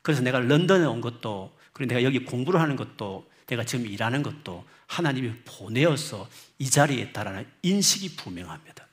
그래서 0.08 0.22
내가 0.22 0.40
런던에 0.40 0.86
온 0.86 1.02
것도 1.02 1.54
그리고 1.74 1.90
내가 1.90 2.02
여기 2.02 2.24
공부를 2.24 2.62
하는 2.62 2.78
것도 2.78 3.30
내가 3.46 3.66
지금 3.66 3.86
일하는 3.88 4.24
것도 4.24 4.66
하나님이 4.86 5.34
보내어서 5.44 6.30
이 6.60 6.70
자리에 6.70 7.02
있다라는 7.02 7.46
인식이 7.62 8.16
분명합니다. 8.16 8.88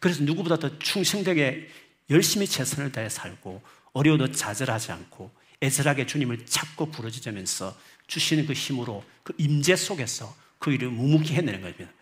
그래서 0.00 0.24
누구보다 0.24 0.56
더 0.56 0.76
충성되게 0.80 1.68
열심히 2.10 2.48
최선을 2.48 2.90
다해 2.90 3.08
살고 3.08 3.62
어려워도 3.92 4.32
좌절하지 4.32 4.90
않고 4.90 5.30
애절하게 5.62 6.06
주님을 6.06 6.46
찾고 6.46 6.90
부르짖으면서 6.90 7.78
주시는 8.08 8.46
그 8.46 8.52
힘으로 8.52 9.04
그 9.22 9.34
임재 9.38 9.76
속에서 9.76 10.34
그 10.58 10.72
일을 10.72 10.90
묵묵히 10.90 11.32
해내는 11.32 11.60
겁니다. 11.60 11.92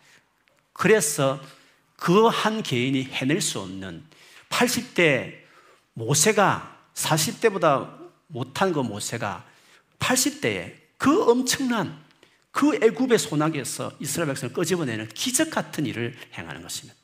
그래서 0.73 1.39
그 1.97 2.29
한 2.29 2.63
개인이 2.63 3.05
해낼 3.05 3.43
수 3.43 3.61
없는 3.61 4.05
80대 4.49 5.35
모세가 5.93 6.81
40대보다 6.95 8.04
못한 8.27 8.73
그 8.73 8.81
모세가 8.81 9.45
80대에 9.99 10.75
그 10.99 11.31
엄청난 11.31 12.03
그 12.51 12.77
애굽의 12.77 13.19
소나기에서 13.19 13.93
이스라엘 14.01 14.29
백성을 14.29 14.55
끄집어내는 14.55 15.09
기적 15.09 15.51
같은 15.51 15.87
일을 15.87 16.17
행하는 16.35 16.63
것입니다. 16.63 16.99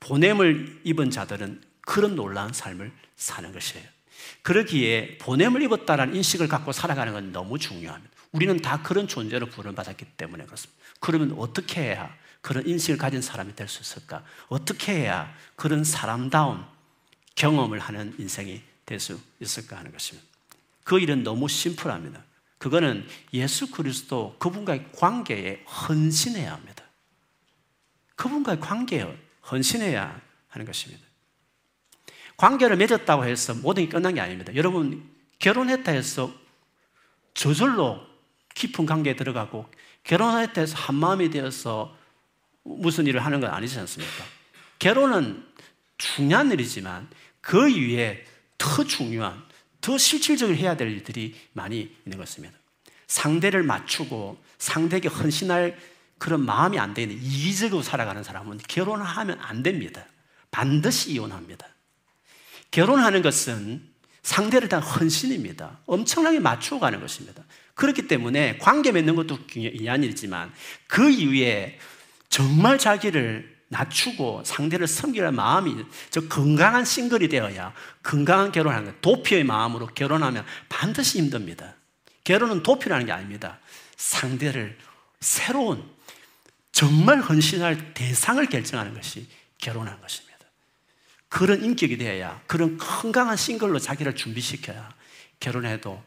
보냄을 0.00 0.82
입은 0.84 1.10
자들은 1.10 1.62
그런 1.80 2.14
놀라운 2.14 2.52
삶을 2.52 2.92
사는 3.16 3.52
것이에요. 3.52 3.86
그러기에 4.42 5.18
보냄을 5.18 5.62
입었다는 5.62 6.14
인식을 6.14 6.48
갖고 6.48 6.72
살아가는 6.72 7.12
건 7.12 7.32
너무 7.32 7.58
중요합니다. 7.58 8.14
우리는 8.32 8.60
다 8.60 8.82
그런 8.82 9.08
존재로 9.08 9.46
부름받았기 9.46 10.04
때문에 10.16 10.44
그렇습니다. 10.44 10.78
그러면 11.00 11.34
어떻게 11.38 11.80
해야 11.82 12.14
그런 12.42 12.66
인식을 12.66 12.98
가진 12.98 13.22
사람이 13.22 13.56
될 13.56 13.68
수 13.68 13.80
있을까? 13.80 14.22
어떻게 14.48 14.92
해야 14.92 15.34
그런 15.56 15.82
사람다운 15.82 16.62
경험을 17.34 17.78
하는 17.78 18.14
인생이 18.18 18.62
될 18.84 19.00
수 19.00 19.18
있을까 19.40 19.78
하는 19.78 19.92
것입니다. 19.92 20.27
그 20.88 20.98
일은 20.98 21.22
너무 21.22 21.48
심플합니다. 21.48 22.24
그거는 22.56 23.06
예수 23.34 23.70
그리스도 23.70 24.34
그분과의 24.38 24.90
관계에 24.92 25.62
헌신해야 25.64 26.50
합니다. 26.50 26.82
그분과의 28.16 28.58
관계에 28.58 29.06
헌신해야 29.50 30.18
하는 30.48 30.66
것입니다. 30.66 31.04
관계를 32.38 32.78
맺었다고 32.78 33.26
해서 33.26 33.52
모든 33.52 33.84
게 33.84 33.90
끝난 33.90 34.14
게 34.14 34.22
아닙니다. 34.22 34.54
여러분, 34.54 35.06
결혼했다 35.38 35.92
해서 35.92 36.32
저절로 37.34 38.00
깊은 38.54 38.86
관계에 38.86 39.14
들어가고 39.14 39.70
결혼했다 40.04 40.62
해서 40.62 40.74
한 40.74 40.94
마음이 40.94 41.28
되어서 41.28 41.94
무슨 42.62 43.06
일을 43.06 43.22
하는 43.26 43.40
건 43.40 43.50
아니지 43.50 43.78
않습니까? 43.80 44.24
결혼은 44.78 45.46
중요한 45.98 46.50
일이지만 46.50 47.10
그 47.42 47.68
이후에 47.68 48.24
더 48.56 48.84
중요한, 48.84 49.46
더 49.80 49.96
실질적으로 49.98 50.56
해야 50.56 50.76
될 50.76 50.90
일들이 50.90 51.34
많이 51.52 51.94
있는 52.04 52.18
것입니다. 52.18 52.56
상대를 53.06 53.62
맞추고 53.62 54.42
상대에게 54.58 55.08
헌신할 55.08 55.78
그런 56.18 56.44
마음이 56.44 56.78
안 56.78 56.94
되는 56.94 57.14
이기적으로 57.14 57.82
살아가는 57.82 58.22
사람은 58.22 58.58
결혼을 58.68 59.04
하면 59.04 59.38
안 59.40 59.62
됩니다. 59.62 60.04
반드시 60.50 61.12
이혼합니다. 61.12 61.66
결혼하는 62.70 63.22
것은 63.22 63.82
상대를 64.22 64.68
대한 64.68 64.82
헌신입니다. 64.82 65.80
엄청나게 65.86 66.40
맞추어 66.40 66.80
가는 66.80 67.00
것입니다. 67.00 67.44
그렇기 67.74 68.08
때문에 68.08 68.58
관계 68.58 68.92
맺는 68.92 69.14
것도 69.14 69.46
중요한 69.46 70.02
일이지만 70.02 70.52
그 70.86 71.08
이후에 71.08 71.78
정말 72.28 72.78
자기를 72.78 73.57
낮추고 73.68 74.42
상대를 74.44 74.86
섬기는 74.86 75.34
마음이 75.34 75.84
저 76.10 76.22
건강한 76.22 76.84
싱글이 76.84 77.28
되어야 77.28 77.72
건강한 78.02 78.50
결혼하는 78.50 78.84
거예요. 78.86 79.00
도피의 79.00 79.44
마음으로 79.44 79.86
결혼하면 79.86 80.44
반드시 80.68 81.18
힘듭니다. 81.18 81.74
결혼은 82.24 82.62
도피라는 82.62 83.06
게 83.06 83.12
아닙니다. 83.12 83.58
상대를 83.96 84.78
새로운 85.20 85.84
정말 86.72 87.20
헌신할 87.20 87.94
대상을 87.94 88.44
결정하는 88.46 88.94
것이 88.94 89.28
결혼하는 89.58 90.00
것입니다. 90.00 90.28
그런 91.28 91.62
인격이 91.62 91.98
되어야 91.98 92.40
그런 92.46 92.78
건강한 92.78 93.36
싱글로 93.36 93.78
자기를 93.78 94.14
준비시켜야 94.14 94.88
결혼해도 95.40 96.02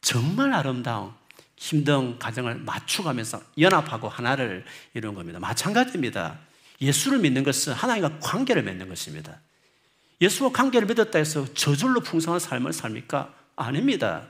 정말 0.00 0.52
아름다운 0.52 1.12
힘든 1.56 2.18
가정을 2.18 2.56
맞춰가면서 2.56 3.42
연합하고 3.58 4.08
하나를 4.08 4.64
이루는 4.94 5.14
겁니다. 5.14 5.38
마찬가지입니다. 5.38 6.38
예수를 6.80 7.18
믿는 7.18 7.42
것은 7.42 7.72
하나님과 7.72 8.18
관계를 8.20 8.62
맺는 8.62 8.88
것입니다. 8.88 9.40
예수와 10.20 10.50
관계를 10.52 10.86
맺었다 10.86 11.18
해서 11.18 11.46
저절로 11.54 12.00
풍성한 12.00 12.40
삶을 12.40 12.72
삽니까? 12.72 13.34
아닙니다. 13.56 14.28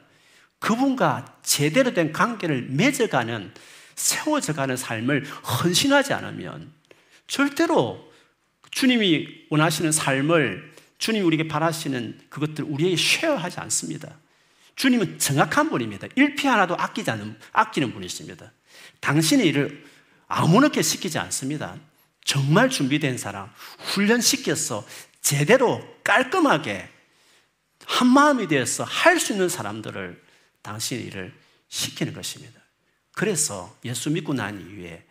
그분과 0.58 1.38
제대로 1.42 1.92
된 1.92 2.12
관계를 2.12 2.68
맺어가는, 2.70 3.52
세워져가는 3.94 4.76
삶을 4.76 5.24
헌신하지 5.24 6.12
않으면 6.12 6.70
절대로 7.26 8.12
주님이 8.70 9.26
원하시는 9.50 9.90
삶을 9.92 10.74
주님이 10.98 11.24
우리에게 11.24 11.48
바라시는 11.48 12.20
그것들 12.28 12.64
우리에게 12.64 12.96
쉐어하지 12.96 13.60
않습니다. 13.60 14.16
주님은 14.76 15.18
정확한 15.18 15.70
분입니다. 15.70 16.08
일피 16.14 16.46
하나도 16.46 16.76
아끼지 16.76 17.10
않는, 17.10 17.36
아끼는 17.52 17.92
분이십니다. 17.92 18.52
당신의 19.00 19.46
일을 19.46 19.84
아무렇게 20.28 20.82
시키지 20.82 21.18
않습니다. 21.18 21.76
정말 22.26 22.68
준비된 22.68 23.16
사람, 23.18 23.48
훈련시켜서 23.78 24.84
제대로 25.22 25.80
깔끔하게 26.02 26.88
한 27.86 28.08
마음이 28.08 28.48
되어서 28.48 28.82
할 28.84 29.20
수 29.20 29.32
있는 29.32 29.48
사람들을 29.48 30.20
당신의 30.60 31.06
일을 31.06 31.32
시키는 31.68 32.12
것입니다. 32.12 32.60
그래서 33.12 33.74
예수 33.84 34.10
믿고 34.10 34.34
난 34.34 34.60
이후에 34.60 35.04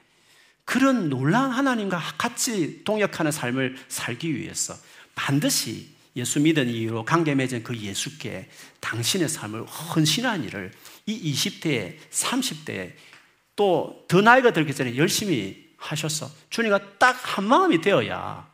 그런 0.65 1.09
놀라운 1.09 1.51
하나님과 1.51 1.99
같이 2.17 2.83
동역하는 2.83 3.31
삶을 3.31 3.77
살기 3.87 4.35
위해서 4.35 4.75
반드시 5.15 5.95
예수 6.17 6.41
믿은 6.41 6.67
이유로 6.67 7.05
관계 7.05 7.33
맺은 7.33 7.63
그 7.63 7.77
예수께 7.77 8.49
당신의 8.81 9.29
삶을 9.29 9.65
헌신한 9.65 10.43
일을 10.43 10.71
이 11.05 11.33
20대, 11.33 11.97
30대 12.11 12.93
또더 13.55 14.21
나이가 14.21 14.51
들기 14.51 14.73
전에 14.73 14.97
열심히 14.97 15.64
하셔서 15.77 16.29
주님과 16.49 16.97
딱 16.97 17.15
한 17.23 17.45
마음이 17.45 17.81
되어야 17.81 18.49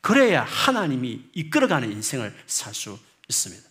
그래야 0.00 0.44
하나님이 0.44 1.30
이끌어가는 1.34 1.90
인생을 1.90 2.34
살 2.46 2.74
수 2.74 2.98
있습니다. 3.28 3.68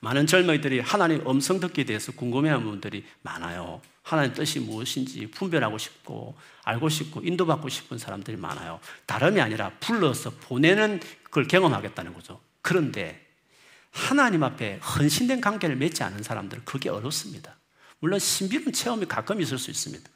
많은 0.00 0.26
젊은이들이 0.26 0.80
하나님 0.80 1.26
음성 1.28 1.60
듣기에 1.60 1.84
대해서 1.84 2.12
궁금해하는 2.12 2.64
분들이 2.64 3.04
많아요. 3.22 3.80
하나님 4.02 4.34
뜻이 4.34 4.60
무엇인지 4.60 5.30
분별하고 5.30 5.78
싶고 5.78 6.36
알고 6.64 6.88
싶고 6.88 7.22
인도받고 7.22 7.68
싶은 7.68 7.98
사람들이 7.98 8.36
많아요. 8.36 8.80
다름이 9.06 9.40
아니라 9.40 9.70
불러서 9.80 10.30
보내는 10.30 11.00
걸 11.30 11.48
경험하겠다는 11.48 12.14
거죠. 12.14 12.40
그런데 12.62 13.24
하나님 13.90 14.42
앞에 14.42 14.78
헌신된 14.78 15.40
관계를 15.40 15.76
맺지 15.76 16.02
않은 16.02 16.22
사람들은 16.22 16.64
그게 16.64 16.88
어렵습니다. 16.88 17.56
물론 17.98 18.18
신비로운 18.18 18.72
체험이 18.72 19.06
가끔 19.06 19.40
있을 19.40 19.58
수 19.58 19.70
있습니다. 19.70 20.08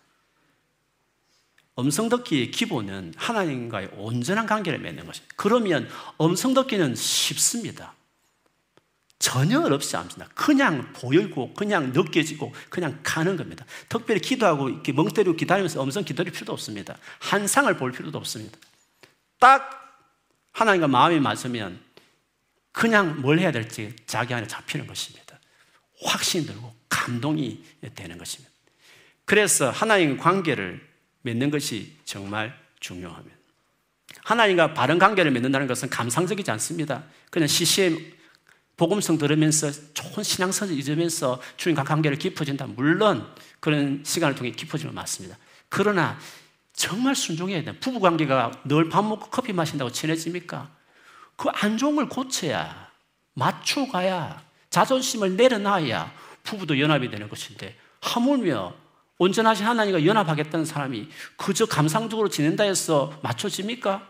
음성 1.80 2.08
듣기의 2.08 2.50
기본은 2.50 3.14
하나님과의 3.16 3.90
온전한 3.96 4.46
관계를 4.46 4.78
맺는 4.78 5.06
것입니다. 5.06 5.34
그러면 5.36 5.88
음성 6.20 6.54
듣기는 6.54 6.94
쉽습니다. 6.94 7.94
전혀 9.18 9.60
어렵지 9.60 9.96
않습니다. 9.96 10.30
그냥 10.34 10.92
보이고, 10.94 11.52
그냥 11.54 11.92
느껴지고, 11.92 12.54
그냥 12.70 12.98
가는 13.02 13.36
겁니다. 13.36 13.66
특별히 13.88 14.20
기도하고 14.20 14.70
이렇게 14.70 14.92
멍 14.92 15.08
때리고 15.08 15.36
기다리면서 15.36 15.80
엄청 15.80 16.04
기다릴 16.04 16.32
필요도 16.32 16.52
없습니다. 16.52 16.96
한상을 17.18 17.76
볼 17.76 17.92
필요도 17.92 18.16
없습니다. 18.16 18.58
딱 19.38 19.98
하나님과 20.52 20.88
마음이 20.88 21.20
맞으면 21.20 21.80
그냥 22.72 23.20
뭘 23.20 23.38
해야 23.38 23.52
될지 23.52 23.94
자기 24.06 24.32
안에 24.32 24.46
잡히는 24.46 24.86
것입니다. 24.86 25.38
확신이 26.02 26.46
들고 26.46 26.74
감동이 26.88 27.62
되는 27.94 28.16
것입니다. 28.16 28.50
그래서 29.26 29.70
하나님 29.70 30.16
관계를 30.16 30.89
맺는 31.22 31.50
것이 31.50 31.96
정말 32.04 32.58
중요합니다. 32.80 33.36
하나님과 34.24 34.74
바른 34.74 34.98
관계를 34.98 35.30
맺는다는 35.30 35.66
것은 35.66 35.88
감상적이지 35.88 36.50
않습니다. 36.52 37.04
그냥 37.30 37.46
CCM 37.46 38.12
복음성 38.76 39.18
들으면서 39.18 39.70
좋은 39.92 40.22
신앙성을 40.22 40.74
잊으면서 40.74 41.40
주님과 41.56 41.84
관계를 41.84 42.18
깊어진다. 42.18 42.66
물론 42.66 43.26
그런 43.60 44.02
시간을 44.04 44.34
통해 44.34 44.50
깊어지는 44.52 44.94
맞습니다. 44.94 45.36
그러나 45.68 46.18
정말 46.72 47.14
순종해야 47.14 47.62
돼. 47.62 47.78
부부 47.78 48.00
관계가 48.00 48.62
늘 48.64 48.88
밥 48.88 49.04
먹고 49.04 49.28
커피 49.28 49.52
마신다고 49.52 49.92
친해집니까? 49.92 50.70
그 51.36 51.48
안 51.52 51.76
좋은 51.78 51.96
걸 51.96 52.08
고쳐야, 52.08 52.90
맞춰가야, 53.34 54.42
자존심을 54.70 55.36
내려놔야 55.36 56.12
부부도 56.42 56.78
연합이 56.80 57.10
되는 57.10 57.28
것인데, 57.28 57.76
하물며 58.00 58.74
온전하신 59.20 59.66
하나님과 59.66 60.06
연합하겠다는 60.06 60.64
사람이 60.64 61.10
그저 61.36 61.66
감상적으로 61.66 62.30
지낸다 62.30 62.64
해서 62.64 63.20
맞춰집니까? 63.22 64.08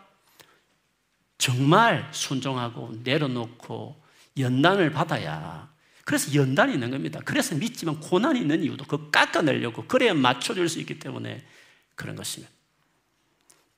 정말 1.37 2.09
순종하고 2.12 2.92
내려놓고 3.03 4.01
연단을 4.38 4.92
받아야 4.92 5.68
그래서 6.05 6.33
연단이 6.35 6.75
있는 6.75 6.92
겁니다. 6.92 7.20
그래서 7.25 7.57
믿지만 7.57 7.99
고난이 7.99 8.38
있는 8.38 8.62
이유도 8.62 8.85
그 8.85 9.11
깎아내려고 9.11 9.87
그래야 9.87 10.14
맞춰줄 10.14 10.68
수 10.68 10.79
있기 10.79 11.01
때문에 11.01 11.44
그런 11.96 12.14
것입니다. 12.14 12.53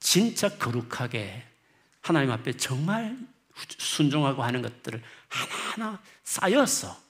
진짜 0.01 0.51
거룩하게 0.51 1.45
하나님 2.03 2.31
앞에 2.31 2.59
정말 2.59 3.16
순종하고 3.79 4.42
하는 4.42 4.61
것들을 4.61 5.03
하나하나 5.29 6.03
쌓여서 6.25 7.01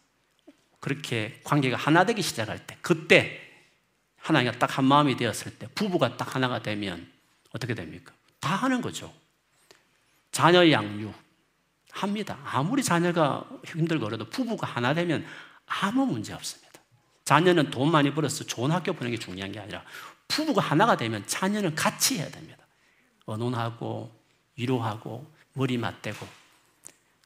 그렇게 0.79 1.41
관계가 1.43 1.77
하나 1.77 2.05
되기 2.05 2.23
시작할 2.23 2.65
때 2.65 2.77
그때 2.83 3.42
하나님과 4.23 4.59
딱 4.59 4.79
한 4.79 4.85
마음이 4.85 5.17
되었을 5.17 5.59
때 5.59 5.67
부부가 5.75 6.17
딱 6.17 6.35
하나가 6.35 6.63
되면 6.63 7.11
어떻게 7.53 7.75
됩니까? 7.75 8.13
다 8.41 8.55
하는 8.55 8.81
거죠. 8.81 9.13
자녀 10.31 10.71
양육 10.71 11.13
합니다. 11.91 12.39
아무리 12.45 12.83
자녀가 12.83 13.45
힘들고 13.67 14.17
도 14.17 14.31
부부가 14.31 14.67
하나 14.67 14.95
되면 14.95 15.27
아무 15.67 16.07
문제 16.07 16.33
없습니다. 16.33 16.81
자녀는 17.25 17.71
돈 17.71 17.91
많이 17.91 18.13
벌어서 18.15 18.45
좋은 18.45 18.71
학교 18.71 18.93
보내는 18.93 19.17
게 19.17 19.23
중요한 19.23 19.53
게 19.53 19.61
아니라 19.61 19.85
부부가 20.29 20.63
하나가 20.63 20.97
되면 20.97 21.27
자녀는 21.27 21.75
같이 21.75 22.19
해야 22.19 22.31
됩니다. 22.31 22.65
언론하고 23.27 24.11
위로하고 24.57 25.31
머리 25.53 25.77
맞대고 25.77 26.27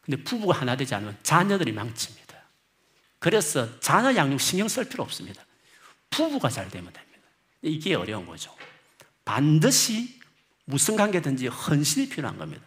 근데 0.02 0.22
부부가 0.22 0.58
하나 0.58 0.76
되지 0.76 0.94
않으면 0.94 1.16
자녀들이 1.22 1.72
망칩니다. 1.72 2.36
그래서 3.18 3.78
자녀 3.80 4.14
양육 4.14 4.40
신경 4.40 4.68
쓸 4.68 4.88
필요 4.88 5.04
없습니다. 5.04 5.44
부부가 6.16 6.48
잘 6.48 6.68
되면 6.70 6.92
됩니다. 6.92 7.28
이게 7.62 7.94
어려운 7.94 8.24
거죠. 8.26 8.54
반드시 9.24 10.18
무슨 10.64 10.96
관계든지 10.96 11.48
헌신이 11.48 12.08
필요한 12.08 12.38
겁니다. 12.38 12.62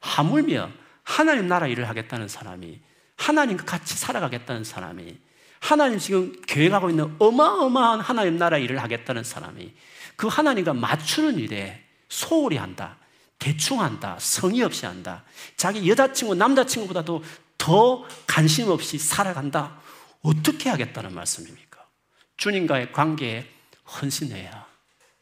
하물며 0.00 0.70
하나님 1.02 1.48
나라 1.48 1.66
일을 1.66 1.88
하겠다는 1.88 2.28
사람이 2.28 2.80
하나님과 3.16 3.64
같이 3.64 3.96
살아가겠다는 3.96 4.64
사람이 4.64 5.18
하나님 5.60 5.98
지금 5.98 6.32
계획하고 6.46 6.90
있는 6.90 7.14
어마어마한 7.18 8.00
하나님 8.00 8.38
나라 8.38 8.58
일을 8.58 8.82
하겠다는 8.82 9.24
사람이 9.24 9.72
그 10.16 10.26
하나님과 10.26 10.74
맞추는 10.74 11.38
일에 11.38 11.82
소홀히 12.08 12.56
한다. 12.56 12.96
대충 13.38 13.80
한다. 13.80 14.16
성의 14.18 14.62
없이 14.62 14.84
한다. 14.84 15.24
자기 15.56 15.88
여자친구, 15.88 16.34
남자친구보다도 16.34 17.24
더 17.56 18.04
관심 18.26 18.68
없이 18.68 18.98
살아간다. 18.98 19.80
어떻게 20.22 20.68
하겠다는 20.68 21.14
말씀입니까? 21.14 21.69
주님과의 22.40 22.92
관계에 22.92 23.46
헌신해야 23.86 24.66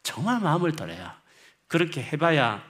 정말 0.05 0.41
마음을 0.41 0.75
들어야 0.75 1.21
그렇게 1.67 2.01
해봐야 2.01 2.65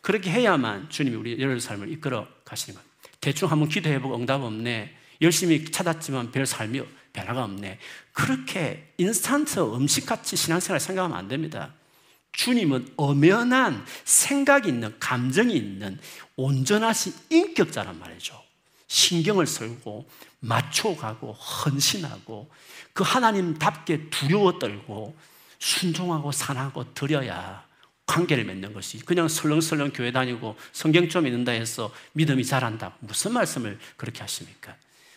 그렇게 0.00 0.30
해야만 0.30 0.88
주님이 0.88 1.16
우리 1.16 1.40
여러 1.40 1.58
삶을 1.58 1.90
이끌어 1.92 2.26
가시는 2.44 2.76
겁니다. 2.76 2.98
대충 3.20 3.50
한번 3.50 3.68
기도해보고 3.68 4.16
응답 4.16 4.42
없네. 4.42 4.96
열심히 5.20 5.64
찾았지만 5.70 6.30
별 6.30 6.46
삶이 6.46 6.80
변화가 7.12 7.44
없네. 7.44 7.78
그렇게 8.12 8.94
인스턴트 8.98 9.58
음식같이 9.58 10.36
신앙생활 10.36 10.78
생각하면 10.78 11.18
안 11.18 11.26
됩니다. 11.26 11.74
주님은 12.32 12.94
엄연한 12.96 13.84
생각이 14.04 14.68
있는, 14.68 14.96
감정이 15.00 15.54
있는 15.54 15.98
온전하신 16.36 17.12
인격자란 17.30 17.98
말이죠. 17.98 18.40
신경을 18.86 19.46
쓰고 19.46 20.08
맞춰가고 20.40 21.32
헌신하고 21.32 22.48
그 22.98 23.04
하나님답게 23.04 24.10
두려워 24.10 24.58
떨고 24.58 25.16
순종하고 25.60 26.32
산하고 26.32 26.94
드려야 26.94 27.64
관계를 28.06 28.44
맺는 28.44 28.72
것이 28.72 28.98
그냥 29.04 29.28
설렁설렁 29.28 29.92
교회 29.94 30.10
다니고 30.10 30.56
성경 30.72 31.08
좀 31.08 31.24
읽는다 31.24 31.52
해서 31.52 31.94
믿음이 32.14 32.44
자란다. 32.44 32.96
무슨 32.98 33.34
말씀을 33.34 33.78
그렇게 33.96 34.18
하십니까? 34.22 34.74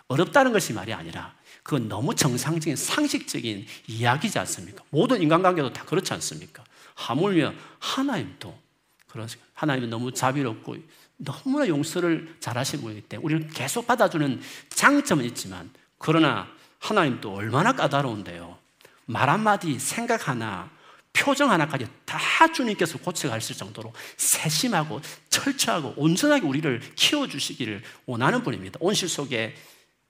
어렵다는 0.09 0.53
것이 0.53 0.73
말이 0.73 0.93
아니라 0.93 1.33
그건 1.63 1.87
너무 1.87 2.13
정상적인 2.13 2.75
상식적인 2.75 3.65
이야기지 3.87 4.37
않습니까? 4.37 4.83
모든 4.91 5.19
인간관계도 5.19 5.73
다 5.73 5.83
그렇지 5.83 6.13
않습니까? 6.13 6.63
하물며 6.93 7.51
하나님도 7.79 8.59
그렇습니다. 9.07 9.49
하나님은 9.55 9.89
너무 9.89 10.11
자비롭고 10.13 10.77
너무나 11.17 11.67
용서를 11.67 12.35
잘하신 12.39 12.81
분이기 12.81 13.01
때문에 13.01 13.25
우리를 13.25 13.47
계속 13.55 13.87
받아주는 13.87 14.39
장점은 14.69 15.25
있지만 15.25 15.71
그러나 15.97 16.47
하나님도 16.81 17.33
얼마나 17.33 17.71
까다로운데요. 17.71 18.57
말 19.05 19.29
한마디, 19.29 19.79
생각 19.79 20.27
하나, 20.27 20.69
표정 21.13 21.51
하나까지 21.51 21.87
다 22.05 22.17
주님께서 22.51 22.97
고쳐가실 22.99 23.55
정도로 23.55 23.93
세심하고 24.17 25.01
철저하고 25.29 25.93
온전하게 25.97 26.45
우리를 26.45 26.81
키워주시기를 26.95 27.83
원하는 28.05 28.43
분입니다. 28.43 28.77
온실 28.81 29.09
속에 29.09 29.55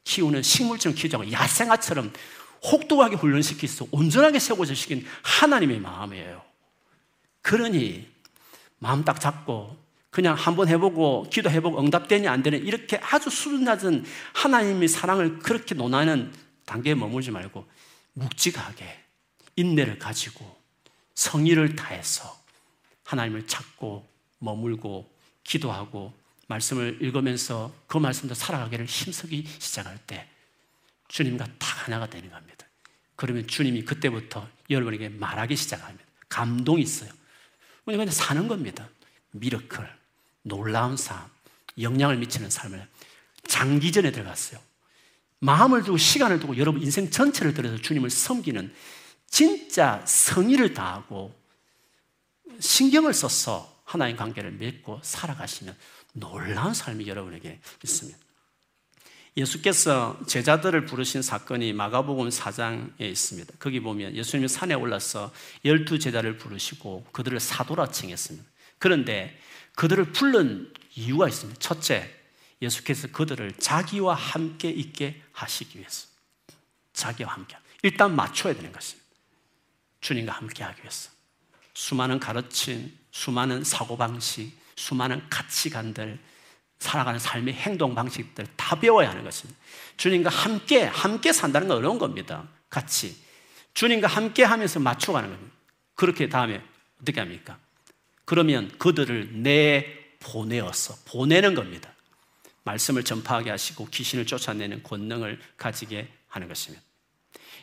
키우는 0.04 0.44
식물처럼 0.44 0.96
키우지 0.96 1.16
않고 1.16 1.32
야생아처럼 1.32 2.14
혹독하게 2.64 3.16
훈련시키서 3.16 3.88
온전하게 3.92 4.40
세워주시긴 4.40 5.06
하나님의 5.24 5.80
마음이에요. 5.80 6.42
그러니 7.42 8.08
마음 8.78 9.04
딱 9.04 9.20
잡고 9.20 9.78
그냥 10.12 10.36
한번 10.36 10.68
해보고 10.68 11.28
기도해보고 11.32 11.80
응답되니 11.80 12.28
안 12.28 12.44
되는 12.44 12.64
이렇게 12.64 13.00
아주 13.02 13.30
수준 13.30 13.64
낮은 13.64 14.06
하나님의 14.34 14.88
사랑을 14.88 15.40
그렇게 15.40 15.74
논하는 15.74 16.32
단계에 16.66 16.96
머물지 16.96 17.32
말고 17.32 17.68
묵직하게 18.14 19.04
인내를 19.56 20.00
가지고 20.00 20.60
성의를 21.16 21.76
다해서 21.76 22.42
하나님을 23.04 23.48
찾고 23.48 24.08
머물고 24.40 25.12
기도하고 25.44 26.14
말씀을 26.48 26.98
읽으면서 27.02 27.74
그 27.88 27.98
말씀도 27.98 28.34
살아가기를 28.34 28.86
힘쓰기 28.86 29.48
시작할 29.60 29.98
때 30.06 30.28
주님과 31.08 31.46
딱 31.60 31.88
하나가 31.88 32.10
되는 32.10 32.30
겁니다. 32.30 32.66
그러면 33.16 33.48
주님이 33.48 33.84
그때부터 33.84 34.48
여러분에게 34.70 35.10
말하기 35.10 35.56
시작합니다. 35.56 36.04
감동이 36.30 36.82
있어요. 36.82 37.12
그냥 37.86 38.10
사는 38.10 38.48
겁니다. 38.48 38.90
미러클, 39.32 39.88
놀라운 40.44 40.98
삶, 40.98 41.30
영향을 41.80 42.18
미치는 42.18 42.50
삶을 42.50 42.88
장기전에 43.48 44.12
들어갔어요. 44.12 44.60
마음을 45.42 45.84
두고 45.84 45.98
시간을 45.98 46.40
두고 46.40 46.58
여러분 46.58 46.82
인생 46.82 47.10
전체를 47.10 47.54
들여서 47.54 47.78
주님을 47.78 48.10
섬기는 48.10 48.74
진짜 49.28 50.04
성의를 50.06 50.74
다하고 50.74 51.36
신경을 52.60 53.14
써서 53.14 53.82
하나님 53.84 54.16
관계를 54.16 54.52
맺고 54.52 55.00
살아가시면 55.04 55.76
놀라운 56.14 56.74
삶이 56.74 57.08
여러분에게 57.08 57.60
있습니다. 57.84 58.18
예수께서 59.38 60.20
제자들을 60.28 60.86
부르신 60.86 61.22
사건이 61.22 61.74
마가복음 61.74 62.30
4장에 62.30 63.02
있습니다. 63.02 63.54
거기 63.60 63.80
보면 63.80 64.16
예수님이 64.16 64.48
산에 64.48 64.74
올라서 64.76 65.32
열두 65.64 66.00
제자를 66.00 66.38
부르시고 66.38 67.08
그들을 67.14 67.40
사도라 67.40 67.92
칭했습니다. 67.92 68.46
그런데 68.78 69.40
그들을 69.76 70.12
부른 70.12 70.72
이유가 70.96 71.30
있습니다. 71.30 71.60
첫째, 71.60 72.14
예수께서 72.62 73.08
그들을 73.08 73.54
자기와 73.54 74.14
함께 74.14 74.70
있게 74.70 75.22
하시기 75.32 75.80
위해서. 75.80 76.08
자기와 76.94 77.34
함께. 77.34 77.58
일단 77.84 78.16
맞춰야 78.16 78.54
되는 78.54 78.72
것입니다. 78.72 79.10
주님과 80.02 80.34
함께 80.34 80.64
하기 80.64 80.82
위해서. 80.82 81.10
수많은 81.74 82.20
가르침, 82.20 82.96
수많은 83.12 83.64
사고방식, 83.64 84.56
수많은 84.76 85.28
가치관들, 85.30 86.20
살아가는 86.80 87.20
삶의 87.20 87.54
행동 87.54 87.94
방식들 87.94 88.48
다 88.56 88.80
배워야 88.80 89.10
하는 89.10 89.24
것입니다. 89.24 89.60
주님과 89.98 90.30
함께, 90.30 90.84
함께 90.84 91.32
산다는 91.32 91.68
건 91.68 91.78
어려운 91.78 92.00
겁니다. 92.00 92.48
같이. 92.70 93.16
주님과 93.74 94.08
함께 94.08 94.44
하면서 94.44 94.80
맞춰가는 94.80 95.30
겁니다. 95.30 95.56
그렇게 95.96 96.28
다음에 96.28 96.62
어떻게 97.00 97.20
합니까? 97.20 97.60
그러면 98.26 98.72
그들을 98.80 99.44
내 99.44 100.16
보내어서 100.20 100.96
보내는 101.06 101.54
겁니다. 101.54 101.91
말씀을 102.64 103.04
전파하게 103.04 103.50
하시고 103.50 103.88
귀신을 103.88 104.26
쫓아내는 104.26 104.84
권능을 104.84 105.40
가지게 105.58 106.08
하는 106.28 106.48
것입니다. 106.48 106.84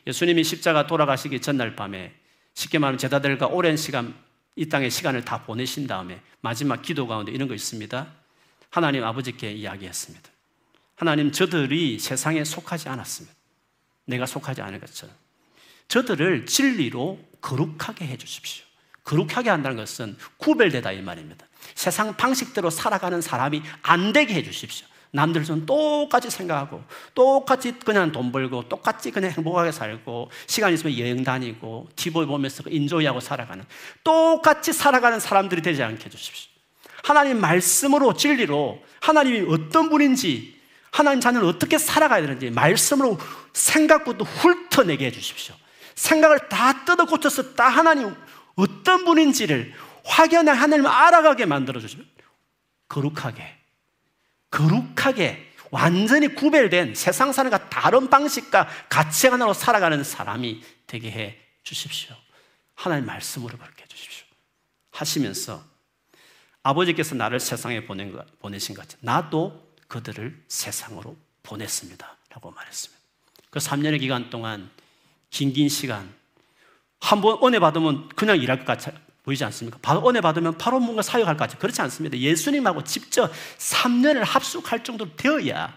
예수님이 0.07 0.45
십자가 0.45 0.87
돌아가시기 0.87 1.41
전날 1.41 1.77
밤에 1.77 2.15
쉽게 2.55 2.79
말하면 2.79 2.99
제자들과 2.99 3.47
오랜 3.47 3.77
시간 3.77 4.15
이 4.57 4.69
땅의 4.69 4.91
시간을 4.91 5.25
다 5.25 5.45
보내신 5.45 5.87
다음에 5.87 6.21
마지막 6.41 6.83
기도 6.83 7.07
가운데 7.07 7.31
이런 7.31 7.47
거 7.47 7.55
있습니다. 7.55 8.07
하나님 8.71 9.05
아버지께 9.05 9.53
이야기했습니다. 9.53 10.31
하나님 10.97 11.31
저들이 11.31 11.99
세상에 11.99 12.43
속하지 12.43 12.89
않았습니다. 12.89 13.37
내가 14.07 14.27
속하지 14.27 14.63
않은 14.63 14.81
것처럼 14.81 15.15
저들을 15.87 16.47
진리로 16.47 17.21
거룩하게 17.41 18.07
해 18.07 18.17
주십시오. 18.17 18.65
거룩하게 19.05 19.49
한다는 19.51 19.77
것은 19.77 20.17
구별되다 20.39 20.93
이 20.93 21.03
말입니다. 21.03 21.47
세상 21.79 22.17
방식대로 22.17 22.71
살아가는 22.71 23.21
사람이 23.21 23.63
안 23.83 24.13
되게 24.13 24.35
해 24.35 24.43
주십시오. 24.43 24.85
남들처럼 25.13 25.65
똑같이 25.65 26.29
생각하고 26.29 26.83
똑같이 27.15 27.71
그냥 27.71 28.11
돈 28.11 28.33
벌고 28.33 28.69
똑같이 28.69 29.13
그냥 29.13 29.31
행복하게 29.31 29.71
살고 29.71 30.29
시간 30.49 30.75
있으면 30.75 30.99
여행 30.99 31.23
다니고 31.23 31.89
TV 31.95 32.27
보면서 32.27 32.65
인조이하고 32.69 33.21
살아가는 33.21 33.65
똑같이 34.03 34.73
살아가는 34.73 35.21
사람들이 35.21 35.63
되지 35.63 35.85
않게 35.85 36.07
해 36.07 36.11
주십시오. 36.11 36.51
하나님 37.05 37.41
말씀으로 37.41 38.13
진리로 38.15 38.83
하나님이 39.01 39.47
어떤 39.49 39.89
분인지 39.89 40.59
하나님 40.91 41.21
자녀는 41.21 41.47
어떻게 41.47 41.79
살아가야 41.79 42.23
되는지 42.23 42.51
말씀으로 42.51 43.19
생각부터 43.53 44.25
훑어내게 44.25 45.07
해 45.07 45.11
주십시오. 45.13 45.55
생각을 45.95 46.49
다 46.49 46.85
뜯어 46.85 47.05
고쳐서 47.05 47.55
다 47.55 47.69
하나님 47.69 48.17
어떤 48.57 49.05
분인지를 49.05 49.73
확연하게 50.09 50.59
하나님을 50.59 50.91
알아가게 50.91 51.47
만들어 51.47 51.81
주십시오. 51.81 52.05
거룩하게 52.89 53.57
거룩하게 54.51 55.53
완전히 55.71 56.35
구별된 56.35 56.95
세상 56.95 57.33
사람과 57.33 57.69
다른 57.69 58.09
방식과 58.09 58.67
가치관으로 58.89 59.53
살아가는 59.53 60.03
사람이 60.03 60.63
되게 60.87 61.11
해 61.11 61.39
주십시오. 61.63 62.17
하나님 62.75 63.05
말씀으로 63.05 63.59
그렇게 63.59 63.83
해 63.83 63.87
주십시오. 63.87 64.25
하시면서 64.93 65.63
아버지께서 66.63 67.15
나를 67.15 67.39
세상에 67.39 67.85
보낸 67.85 68.11
것, 68.13 68.25
보내신 68.41 68.75
것 68.75 68.83
같이 68.83 68.97
나도 69.01 69.69
그들을 69.89 70.43
세상으로 70.49 71.17
보냈습니다. 71.43 72.17
라고 72.31 72.51
말했습니다. 72.51 73.03
그 73.51 73.59
3년의 73.59 74.01
기간 74.01 74.31
동안 74.31 74.71
긴긴 75.31 75.69
시간 75.69 76.13
한 77.01 77.21
번 77.21 77.39
은혜 77.47 77.59
받으면 77.59 78.09
그냥 78.11 78.39
일할 78.39 78.59
것 78.59 78.65
같이 78.65 78.91
보이지 79.29 79.45
않습니까? 79.45 79.79
은혜 80.09 80.23
받으면 80.23 80.57
바로 80.57 80.81
뭔가 80.81 81.03
사역할 81.03 81.37
것 81.37 81.45
같죠. 81.45 81.59
그렇지 81.59 81.83
않습니다. 81.83 82.17
예수님하고 82.17 82.83
직접 82.85 83.31
3년을 83.59 84.25
합숙할 84.25 84.83
정도로 84.83 85.11
되어야 85.17 85.77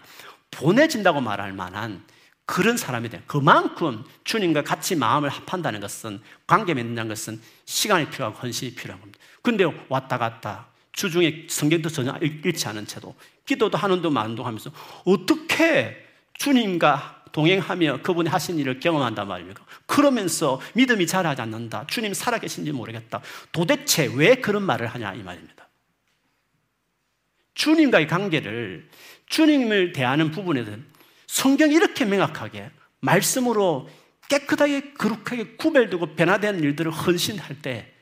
보내진다고 0.50 1.20
말할 1.20 1.52
만한 1.52 2.02
그런 2.46 2.78
사람이 2.78 3.10
돼. 3.10 3.22
그만큼 3.26 4.04
주님과 4.24 4.62
같이 4.62 4.96
마음을 4.96 5.28
합한다는 5.28 5.80
것은 5.80 6.20
관계 6.46 6.72
맺는다는 6.72 7.10
것은 7.10 7.40
시간이 7.66 8.08
필요하고 8.08 8.38
헌신이 8.38 8.74
필요한 8.74 9.00
겁니다. 9.00 9.18
근데 9.42 9.64
왔다 9.88 10.16
갔다 10.16 10.68
주중에 10.92 11.46
성경도 11.48 11.90
전혀 11.90 12.16
읽지 12.22 12.68
않은 12.68 12.86
채도 12.86 13.14
기도도 13.44 13.76
하는 13.76 14.00
동 14.00 14.14
마는 14.14 14.34
동 14.34 14.46
하면서 14.46 14.70
어떻게 15.04 16.06
주님과 16.34 17.21
동행하며 17.32 18.02
그분이 18.02 18.28
하신 18.28 18.58
일을 18.58 18.78
경험한단 18.80 19.26
말입니까? 19.26 19.64
그러면서 19.86 20.60
믿음이 20.74 21.06
자라지 21.06 21.42
않는다. 21.42 21.86
주님 21.88 22.14
살아계신지 22.14 22.72
모르겠다. 22.72 23.20
도대체 23.50 24.10
왜 24.14 24.36
그런 24.36 24.62
말을 24.62 24.86
하냐 24.86 25.14
이 25.14 25.22
말입니다. 25.22 25.68
주님과의 27.54 28.06
관계를 28.06 28.88
주님을 29.26 29.92
대하는 29.92 30.30
부분에는 30.30 30.84
성경이 31.26 31.74
이렇게 31.74 32.04
명확하게 32.04 32.70
말씀으로 33.00 33.88
깨끗하게 34.28 34.92
거룩하게 34.94 35.56
구별되고 35.56 36.14
변화된 36.14 36.60
일들을 36.60 36.90
헌신할 36.90 37.60
때 37.60 37.92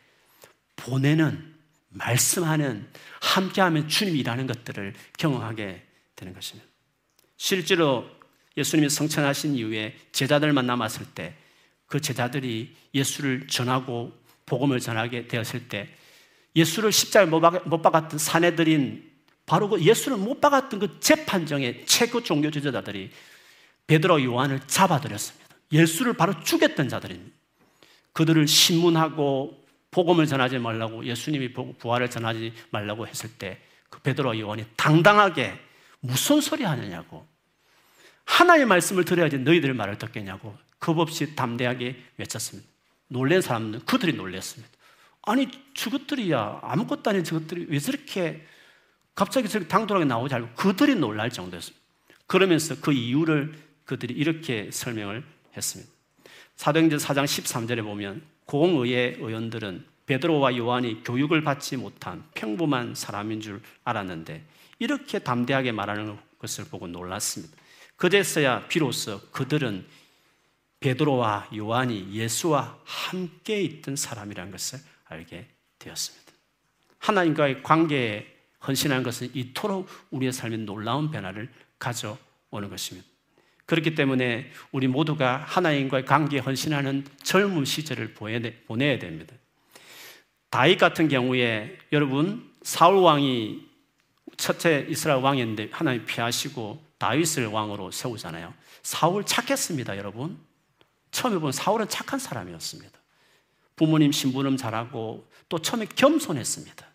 보내는 0.77 1.55
말씀하는 1.89 2.89
함께하면 3.21 3.89
주님이 3.89 4.21
일하는 4.21 4.47
것들을 4.47 4.95
경험하게 5.19 5.85
되는 6.17 6.35
것입니다. 6.35 6.69
실제로 7.37 8.09
예수님이 8.57 8.89
성천하신 8.89 9.55
이후에 9.57 9.97
제자들만 10.13 10.67
남았을 10.67 11.07
때 11.15 11.35
그 11.91 12.01
제자들이 12.01 12.73
예수를 12.95 13.49
전하고 13.49 14.13
복음을 14.47 14.79
전하게 14.79 15.27
되었을 15.27 15.69
때 15.69 15.89
예수를 16.55 16.93
십자가에 16.93 17.27
못 17.29 17.83
박았던 17.83 18.19
사내들인 18.19 19.11
바로 19.45 19.69
그 19.69 19.83
예수를 19.83 20.17
못 20.17 20.41
박았던 20.41 20.79
그 20.79 21.01
재판정의 21.01 21.85
최고 21.87 22.23
종교 22.23 22.51
지도자들이 22.51 23.11
베드로 23.89 24.23
요한을 24.23 24.61
잡아들였습니다. 24.69 25.47
예수를 25.73 26.13
바로 26.13 26.41
죽였던 26.45 26.89
자들입니다. 26.89 27.37
그들을 28.13 28.47
신문하고 28.47 29.65
복음을 29.91 30.27
전하지 30.27 30.59
말라고 30.59 31.05
예수님이 31.05 31.53
부활을 31.53 32.09
전하지 32.09 32.53
말라고 32.71 33.07
했을 33.09 33.31
때 33.37 33.59
그 33.91 34.01
베드로 34.01 34.39
요한이 34.39 34.65
당당하게 34.77 35.59
무슨 35.99 36.41
소리 36.41 36.63
하느냐고 36.63 37.27
하나의 38.31 38.65
말씀을 38.65 39.05
들어야지 39.05 39.39
너희들 39.39 39.75
말을 39.75 39.99
듣겠냐고 39.99 40.57
겁없이 40.79 41.35
담대하게 41.35 42.01
외쳤습니다. 42.17 42.69
놀란 43.09 43.43
사람은 43.43 43.81
그들이 43.85 44.13
놀랐습니다. 44.15 44.73
아니 45.23 45.49
저것들이야 45.75 46.61
아무것도 46.63 47.11
아닌 47.11 47.25
저것들이 47.25 47.67
왜 47.69 47.79
저렇게 47.81 48.47
갑자기 49.17 49.49
저렇게 49.49 49.69
당돌하게 49.69 50.07
나오지 50.07 50.35
않고 50.35 50.55
그들이 50.55 50.95
놀랄 50.95 51.31
정도였습니다. 51.31 51.85
그러면서 52.27 52.77
그 52.81 52.93
이유를 52.93 53.53
그들이 53.85 54.15
이렇게 54.15 54.71
설명을 54.71 55.25
했습니다. 55.57 55.93
사도행전 56.55 57.01
4장 57.01 57.25
13절에 57.25 57.83
보면 57.83 58.23
공의의 58.47 59.17
의원들은 59.19 59.85
베드로와 60.07 60.57
요한이 60.57 61.03
교육을 61.03 61.43
받지 61.43 61.77
못한 61.77 62.25
평범한 62.35 62.95
사람인 62.95 63.41
줄 63.41 63.61
알았는데 63.85 64.45
이렇게 64.79 65.19
담대하게 65.19 65.73
말하는 65.73 66.17
것을 66.39 66.65
보고 66.67 66.87
놀랐습니다. 66.87 67.60
그제서야 68.01 68.67
비로소 68.67 69.21
그들은 69.31 69.85
베드로와 70.81 71.51
요한이 71.55 72.15
예수와 72.15 72.79
함께 72.83 73.61
있던 73.61 73.95
사람이라는 73.95 74.51
것을 74.51 74.79
알게 75.05 75.47
되었습니다. 75.79 76.33
하나님과의 76.99 77.63
관계에 77.63 78.27
헌신한 78.67 79.03
것은 79.03 79.31
이토록 79.35 79.87
우리의 80.13 80.33
삶에 80.33 80.57
놀라운 80.57 81.11
변화를 81.11 81.51
가져오는 81.79 82.71
것입니다. 82.71 83.07
그렇기 83.67 83.95
때문에 83.95 84.51
우리 84.73 84.89
모두가 84.89 85.45
하나님과의 85.47 86.07
관계에 86.07 86.41
헌신하는 86.41 87.05
젊은 87.23 87.67
시절을 87.67 88.15
보내야 88.15 88.99
됩니다. 88.99 89.35
다윗 90.49 90.79
같은 90.79 91.09
경우에 91.09 91.79
여러분 91.93 92.51
사울 92.63 93.03
왕이 93.03 93.69
첫째 94.39 94.87
이스라엘 94.89 95.23
왕이었는데 95.23 95.69
하나님 95.71 96.07
피하시고 96.07 96.90
다윗을 97.01 97.47
왕으로 97.47 97.91
세우잖아요. 97.91 98.53
사울 98.83 99.25
착했습니다, 99.25 99.97
여러분. 99.97 100.39
처음에 101.11 101.39
보면 101.39 101.51
사울은 101.51 101.89
착한 101.89 102.21
사람이었습니다. 102.21 102.99
부모님 103.75 104.13
신부름 104.13 104.59
잘하고 104.59 105.27
또 105.49 105.59
처음에 105.59 105.87
겸손했습니다. 105.87 106.87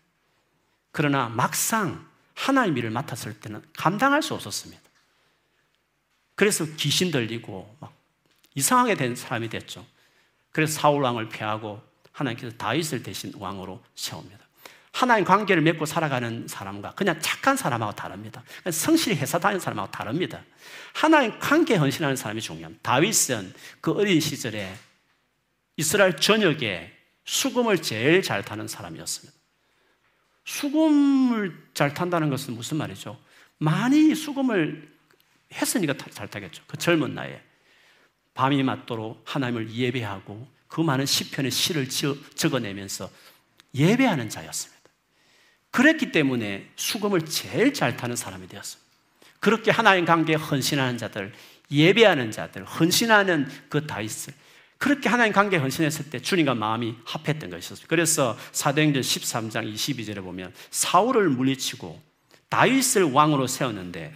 그러나 0.92 1.28
막상 1.28 2.08
하나님 2.34 2.78
일을 2.78 2.90
맡았을 2.90 3.40
때는 3.40 3.62
감당할 3.76 4.22
수 4.22 4.32
없었습니다. 4.34 4.80
그래서 6.36 6.64
귀신 6.76 7.10
들리고 7.10 7.76
막 7.80 7.92
이상하게 8.54 8.94
된 8.94 9.16
사람이 9.16 9.48
됐죠. 9.48 9.84
그래서 10.52 10.80
사울 10.80 11.02
왕을 11.02 11.30
피하고 11.30 11.82
하나님께서 12.12 12.56
다윗을 12.56 13.02
대신 13.02 13.32
왕으로 13.36 13.82
세웁니다. 13.96 14.45
하나님 14.96 15.26
관계를 15.26 15.62
맺고 15.62 15.84
살아가는 15.84 16.48
사람과 16.48 16.94
그냥 16.94 17.20
착한 17.20 17.54
사람하고 17.54 17.94
다릅니다. 17.94 18.42
성실히 18.72 19.18
회사 19.18 19.38
다니는 19.38 19.60
사람하고 19.60 19.90
다릅니다. 19.90 20.42
하나님 20.94 21.38
관계 21.38 21.74
헌신하는 21.74 22.16
사람이 22.16 22.40
중요합니다. 22.40 22.80
다윗은 22.82 23.52
그 23.82 23.92
어린 23.92 24.20
시절에 24.20 24.74
이스라엘 25.76 26.16
전역에 26.16 26.96
수금을 27.26 27.82
제일 27.82 28.22
잘 28.22 28.42
타는 28.42 28.68
사람이었습니다. 28.68 29.38
수금을 30.46 31.68
잘 31.74 31.92
탄다는 31.92 32.30
것은 32.30 32.54
무슨 32.54 32.78
말이죠? 32.78 33.20
많이 33.58 34.14
수금을 34.14 34.90
했으니까 35.52 35.92
잘 36.08 36.26
타겠죠. 36.26 36.62
그 36.66 36.78
젊은 36.78 37.14
나이에. 37.14 37.42
밤이 38.32 38.62
맞도록 38.62 39.22
하나님을 39.26 39.74
예배하고 39.74 40.48
그 40.68 40.80
많은 40.80 41.04
시편의 41.04 41.50
시를 41.50 41.86
적어내면서 42.34 43.10
예배하는 43.74 44.30
자였습니다. 44.30 44.75
그랬기 45.76 46.10
때문에 46.10 46.70
수금을 46.76 47.26
제일 47.26 47.74
잘 47.74 47.98
타는 47.98 48.16
사람이 48.16 48.48
되었습니다. 48.48 48.90
그렇게 49.40 49.70
하나님 49.70 50.06
관계에 50.06 50.34
헌신하는 50.34 50.96
자들, 50.96 51.34
예배하는 51.70 52.30
자들, 52.30 52.64
헌신하는 52.64 53.46
그 53.68 53.86
다윗을 53.86 54.32
그렇게 54.78 55.10
하나님 55.10 55.34
관계에 55.34 55.60
헌신했을 55.60 56.08
때 56.08 56.18
주님과 56.18 56.54
마음이 56.54 56.94
합했던 57.04 57.50
것이었어요. 57.50 57.88
그래서 57.90 58.38
사도행전 58.52 59.02
13장 59.02 59.70
22절에 59.74 60.22
보면 60.22 60.54
사울을 60.70 61.28
물리치고 61.28 62.00
다윗을 62.48 63.12
왕으로 63.12 63.46
세웠는데 63.46 64.14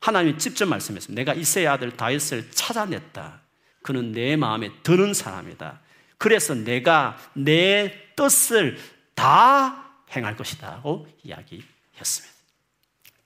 하나님이 0.00 0.36
직접 0.38 0.66
말씀했습니다. 0.66 1.20
내가 1.20 1.34
이세의 1.34 1.68
아들 1.68 1.96
다윗을 1.96 2.50
찾아냈다. 2.50 3.40
그는 3.82 4.10
내 4.10 4.34
마음에 4.34 4.72
드는 4.82 5.14
사람이다. 5.14 5.78
그래서 6.18 6.56
내가 6.56 7.16
내 7.34 7.94
뜻을 8.16 8.78
다 9.14 9.81
행할 10.14 10.36
것이다고 10.36 11.06
이야기했습니다. 11.22 12.36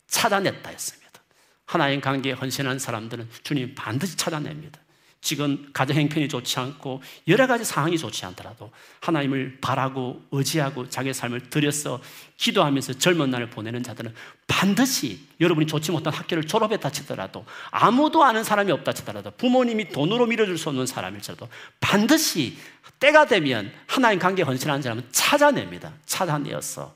찾아냈다 0.07 0.70
했습니다. 0.70 1.20
하나님 1.66 2.01
관계에 2.01 2.32
헌신한 2.32 2.78
사람들은 2.78 3.28
주님 3.43 3.74
반드시 3.74 4.16
찾아냅니다. 4.16 4.80
지금 5.27 5.68
가정 5.72 5.97
행편이 5.97 6.29
좋지 6.29 6.61
않고 6.61 7.03
여러 7.27 7.49
가지 7.49 7.64
상황이 7.64 7.99
좋지 7.99 8.24
않더라도 8.27 8.70
하나님을 9.01 9.59
바라고 9.61 10.22
의지하고 10.31 10.89
자기의 10.89 11.14
삶을 11.14 11.51
들여서 11.51 12.01
기도하면서 12.37 12.93
젊은 12.93 13.31
날을 13.31 13.51
보내는 13.51 13.83
자들은 13.83 14.14
반드시 14.47 15.18
여러분이 15.41 15.66
좋지 15.66 15.91
못한 15.91 16.12
학교를 16.12 16.45
졸업했다 16.45 16.91
치더라도 16.91 17.45
아무도 17.72 18.22
아는 18.22 18.45
사람이 18.45 18.70
없다 18.70 18.93
치더라도 18.93 19.33
부모님이 19.33 19.89
돈으로 19.89 20.27
밀어줄 20.27 20.57
수 20.59 20.68
없는 20.68 20.87
사람일지라도 20.87 21.49
반드시 21.81 22.57
때가 23.01 23.27
되면 23.27 23.72
하나님 23.89 24.20
관계에 24.20 24.45
헌신하는 24.45 24.81
사람은 24.81 25.09
찾아냅니다. 25.11 25.93
찾아내어서 26.07 26.95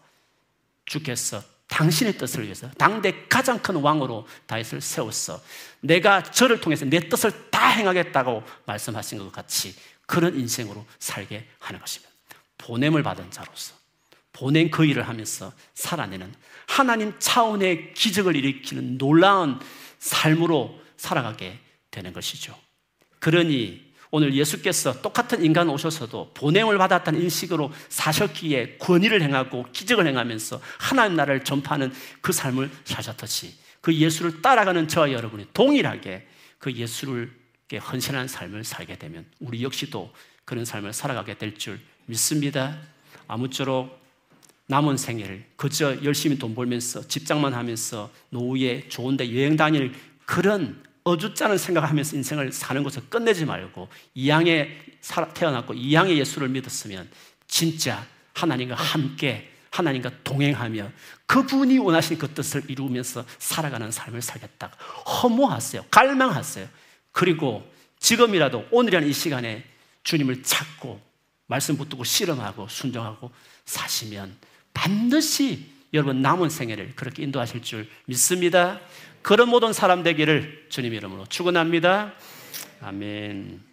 주께서 0.84 1.42
당신의 1.70 2.18
뜻을 2.18 2.44
위해서 2.44 2.68
당대 2.76 3.26
가장 3.28 3.60
큰 3.60 3.76
왕으로 3.76 4.26
다윗을 4.46 4.80
세웠어. 4.80 5.40
내가 5.80 6.22
저를 6.22 6.60
통해서 6.60 6.84
내 6.84 7.08
뜻을 7.08 7.50
다 7.50 7.68
행하겠다고 7.68 8.42
말씀하신 8.66 9.18
것 9.18 9.32
같이 9.32 9.74
그런 10.06 10.38
인생으로 10.38 10.84
살게 10.98 11.46
하는 11.58 11.80
것입니다. 11.80 12.12
보냄을 12.58 13.02
받은 13.02 13.30
자로서 13.30 13.74
보낸 14.32 14.70
그 14.70 14.84
일을 14.84 15.08
하면서 15.08 15.52
살아내는 15.74 16.34
하나님 16.66 17.14
차원의 17.18 17.94
기적을 17.94 18.36
일으키는 18.36 18.98
놀라운 18.98 19.58
삶으로 19.98 20.78
살아가게 20.96 21.58
되는 21.90 22.12
것이죠. 22.12 22.56
그러니 23.20 23.89
오늘 24.10 24.34
예수께서 24.34 25.00
똑같은 25.02 25.44
인간 25.44 25.68
오셔서도 25.68 26.32
보냄을 26.34 26.78
받았다는 26.78 27.20
인식으로 27.22 27.72
사셨기에 27.88 28.78
권위를 28.78 29.22
행하고 29.22 29.66
기적을 29.72 30.06
행하면서 30.06 30.60
하나님 30.78 31.16
나라를 31.16 31.44
전파하는 31.44 31.92
그 32.20 32.32
삶을 32.32 32.70
사셨듯이 32.84 33.54
그 33.80 33.94
예수를 33.94 34.42
따라가는 34.42 34.88
저와 34.88 35.12
여러분이 35.12 35.46
동일하게 35.54 36.26
그 36.58 36.72
예수를 36.72 37.32
헌신하는 37.72 38.26
삶을 38.26 38.64
살게 38.64 38.96
되면 38.96 39.24
우리 39.38 39.62
역시도 39.62 40.12
그런 40.44 40.64
삶을 40.64 40.92
살아가게 40.92 41.34
될 41.34 41.56
줄 41.56 41.78
믿습니다. 42.06 42.76
아무쪼록 43.28 44.00
남은 44.66 44.96
생애를 44.96 45.44
그저 45.56 46.02
열심히 46.02 46.38
돈 46.38 46.54
벌면서 46.54 47.06
직장만 47.06 47.54
하면서 47.54 48.10
노후에 48.30 48.88
좋은데 48.88 49.34
여행 49.36 49.56
다닐 49.56 49.92
그런 50.26 50.82
어줍잖은 51.10 51.58
생각하면서 51.58 52.16
인생을 52.16 52.52
사는 52.52 52.82
것을 52.82 53.02
끝내지 53.08 53.44
말고 53.44 53.88
이양에 54.14 54.76
태어났고 55.34 55.74
이양의 55.74 56.18
예수를 56.18 56.48
믿었으면 56.48 57.08
진짜 57.46 58.06
하나님과 58.34 58.74
함께 58.74 59.50
하나님과 59.70 60.10
동행하며 60.24 60.90
그분이 61.26 61.78
원하신 61.78 62.18
그 62.18 62.32
뜻을 62.34 62.64
이루면서 62.68 63.24
살아가는 63.38 63.90
삶을 63.90 64.20
살겠다. 64.20 64.68
허무하세요. 65.22 65.84
갈망하세요. 65.90 66.68
그리고 67.12 67.70
지금이라도 67.98 68.66
오늘이라는 68.70 69.08
이 69.08 69.12
시간에 69.12 69.64
주님을 70.02 70.42
찾고 70.42 71.00
말씀 71.46 71.76
붙들고 71.76 72.04
실험하고 72.04 72.68
순종하고 72.68 73.30
사시면 73.64 74.36
반드시 74.72 75.70
여러분 75.92 76.22
남은 76.22 76.50
생애를 76.50 76.94
그렇게 76.94 77.22
인도하실 77.22 77.62
줄 77.62 77.88
믿습니다. 78.06 78.80
그런 79.22 79.48
모든 79.48 79.72
사람 79.72 80.02
되기를 80.02 80.66
주님 80.68 80.94
이름으로 80.94 81.26
축원합니다. 81.26 82.14
아멘. 82.80 83.69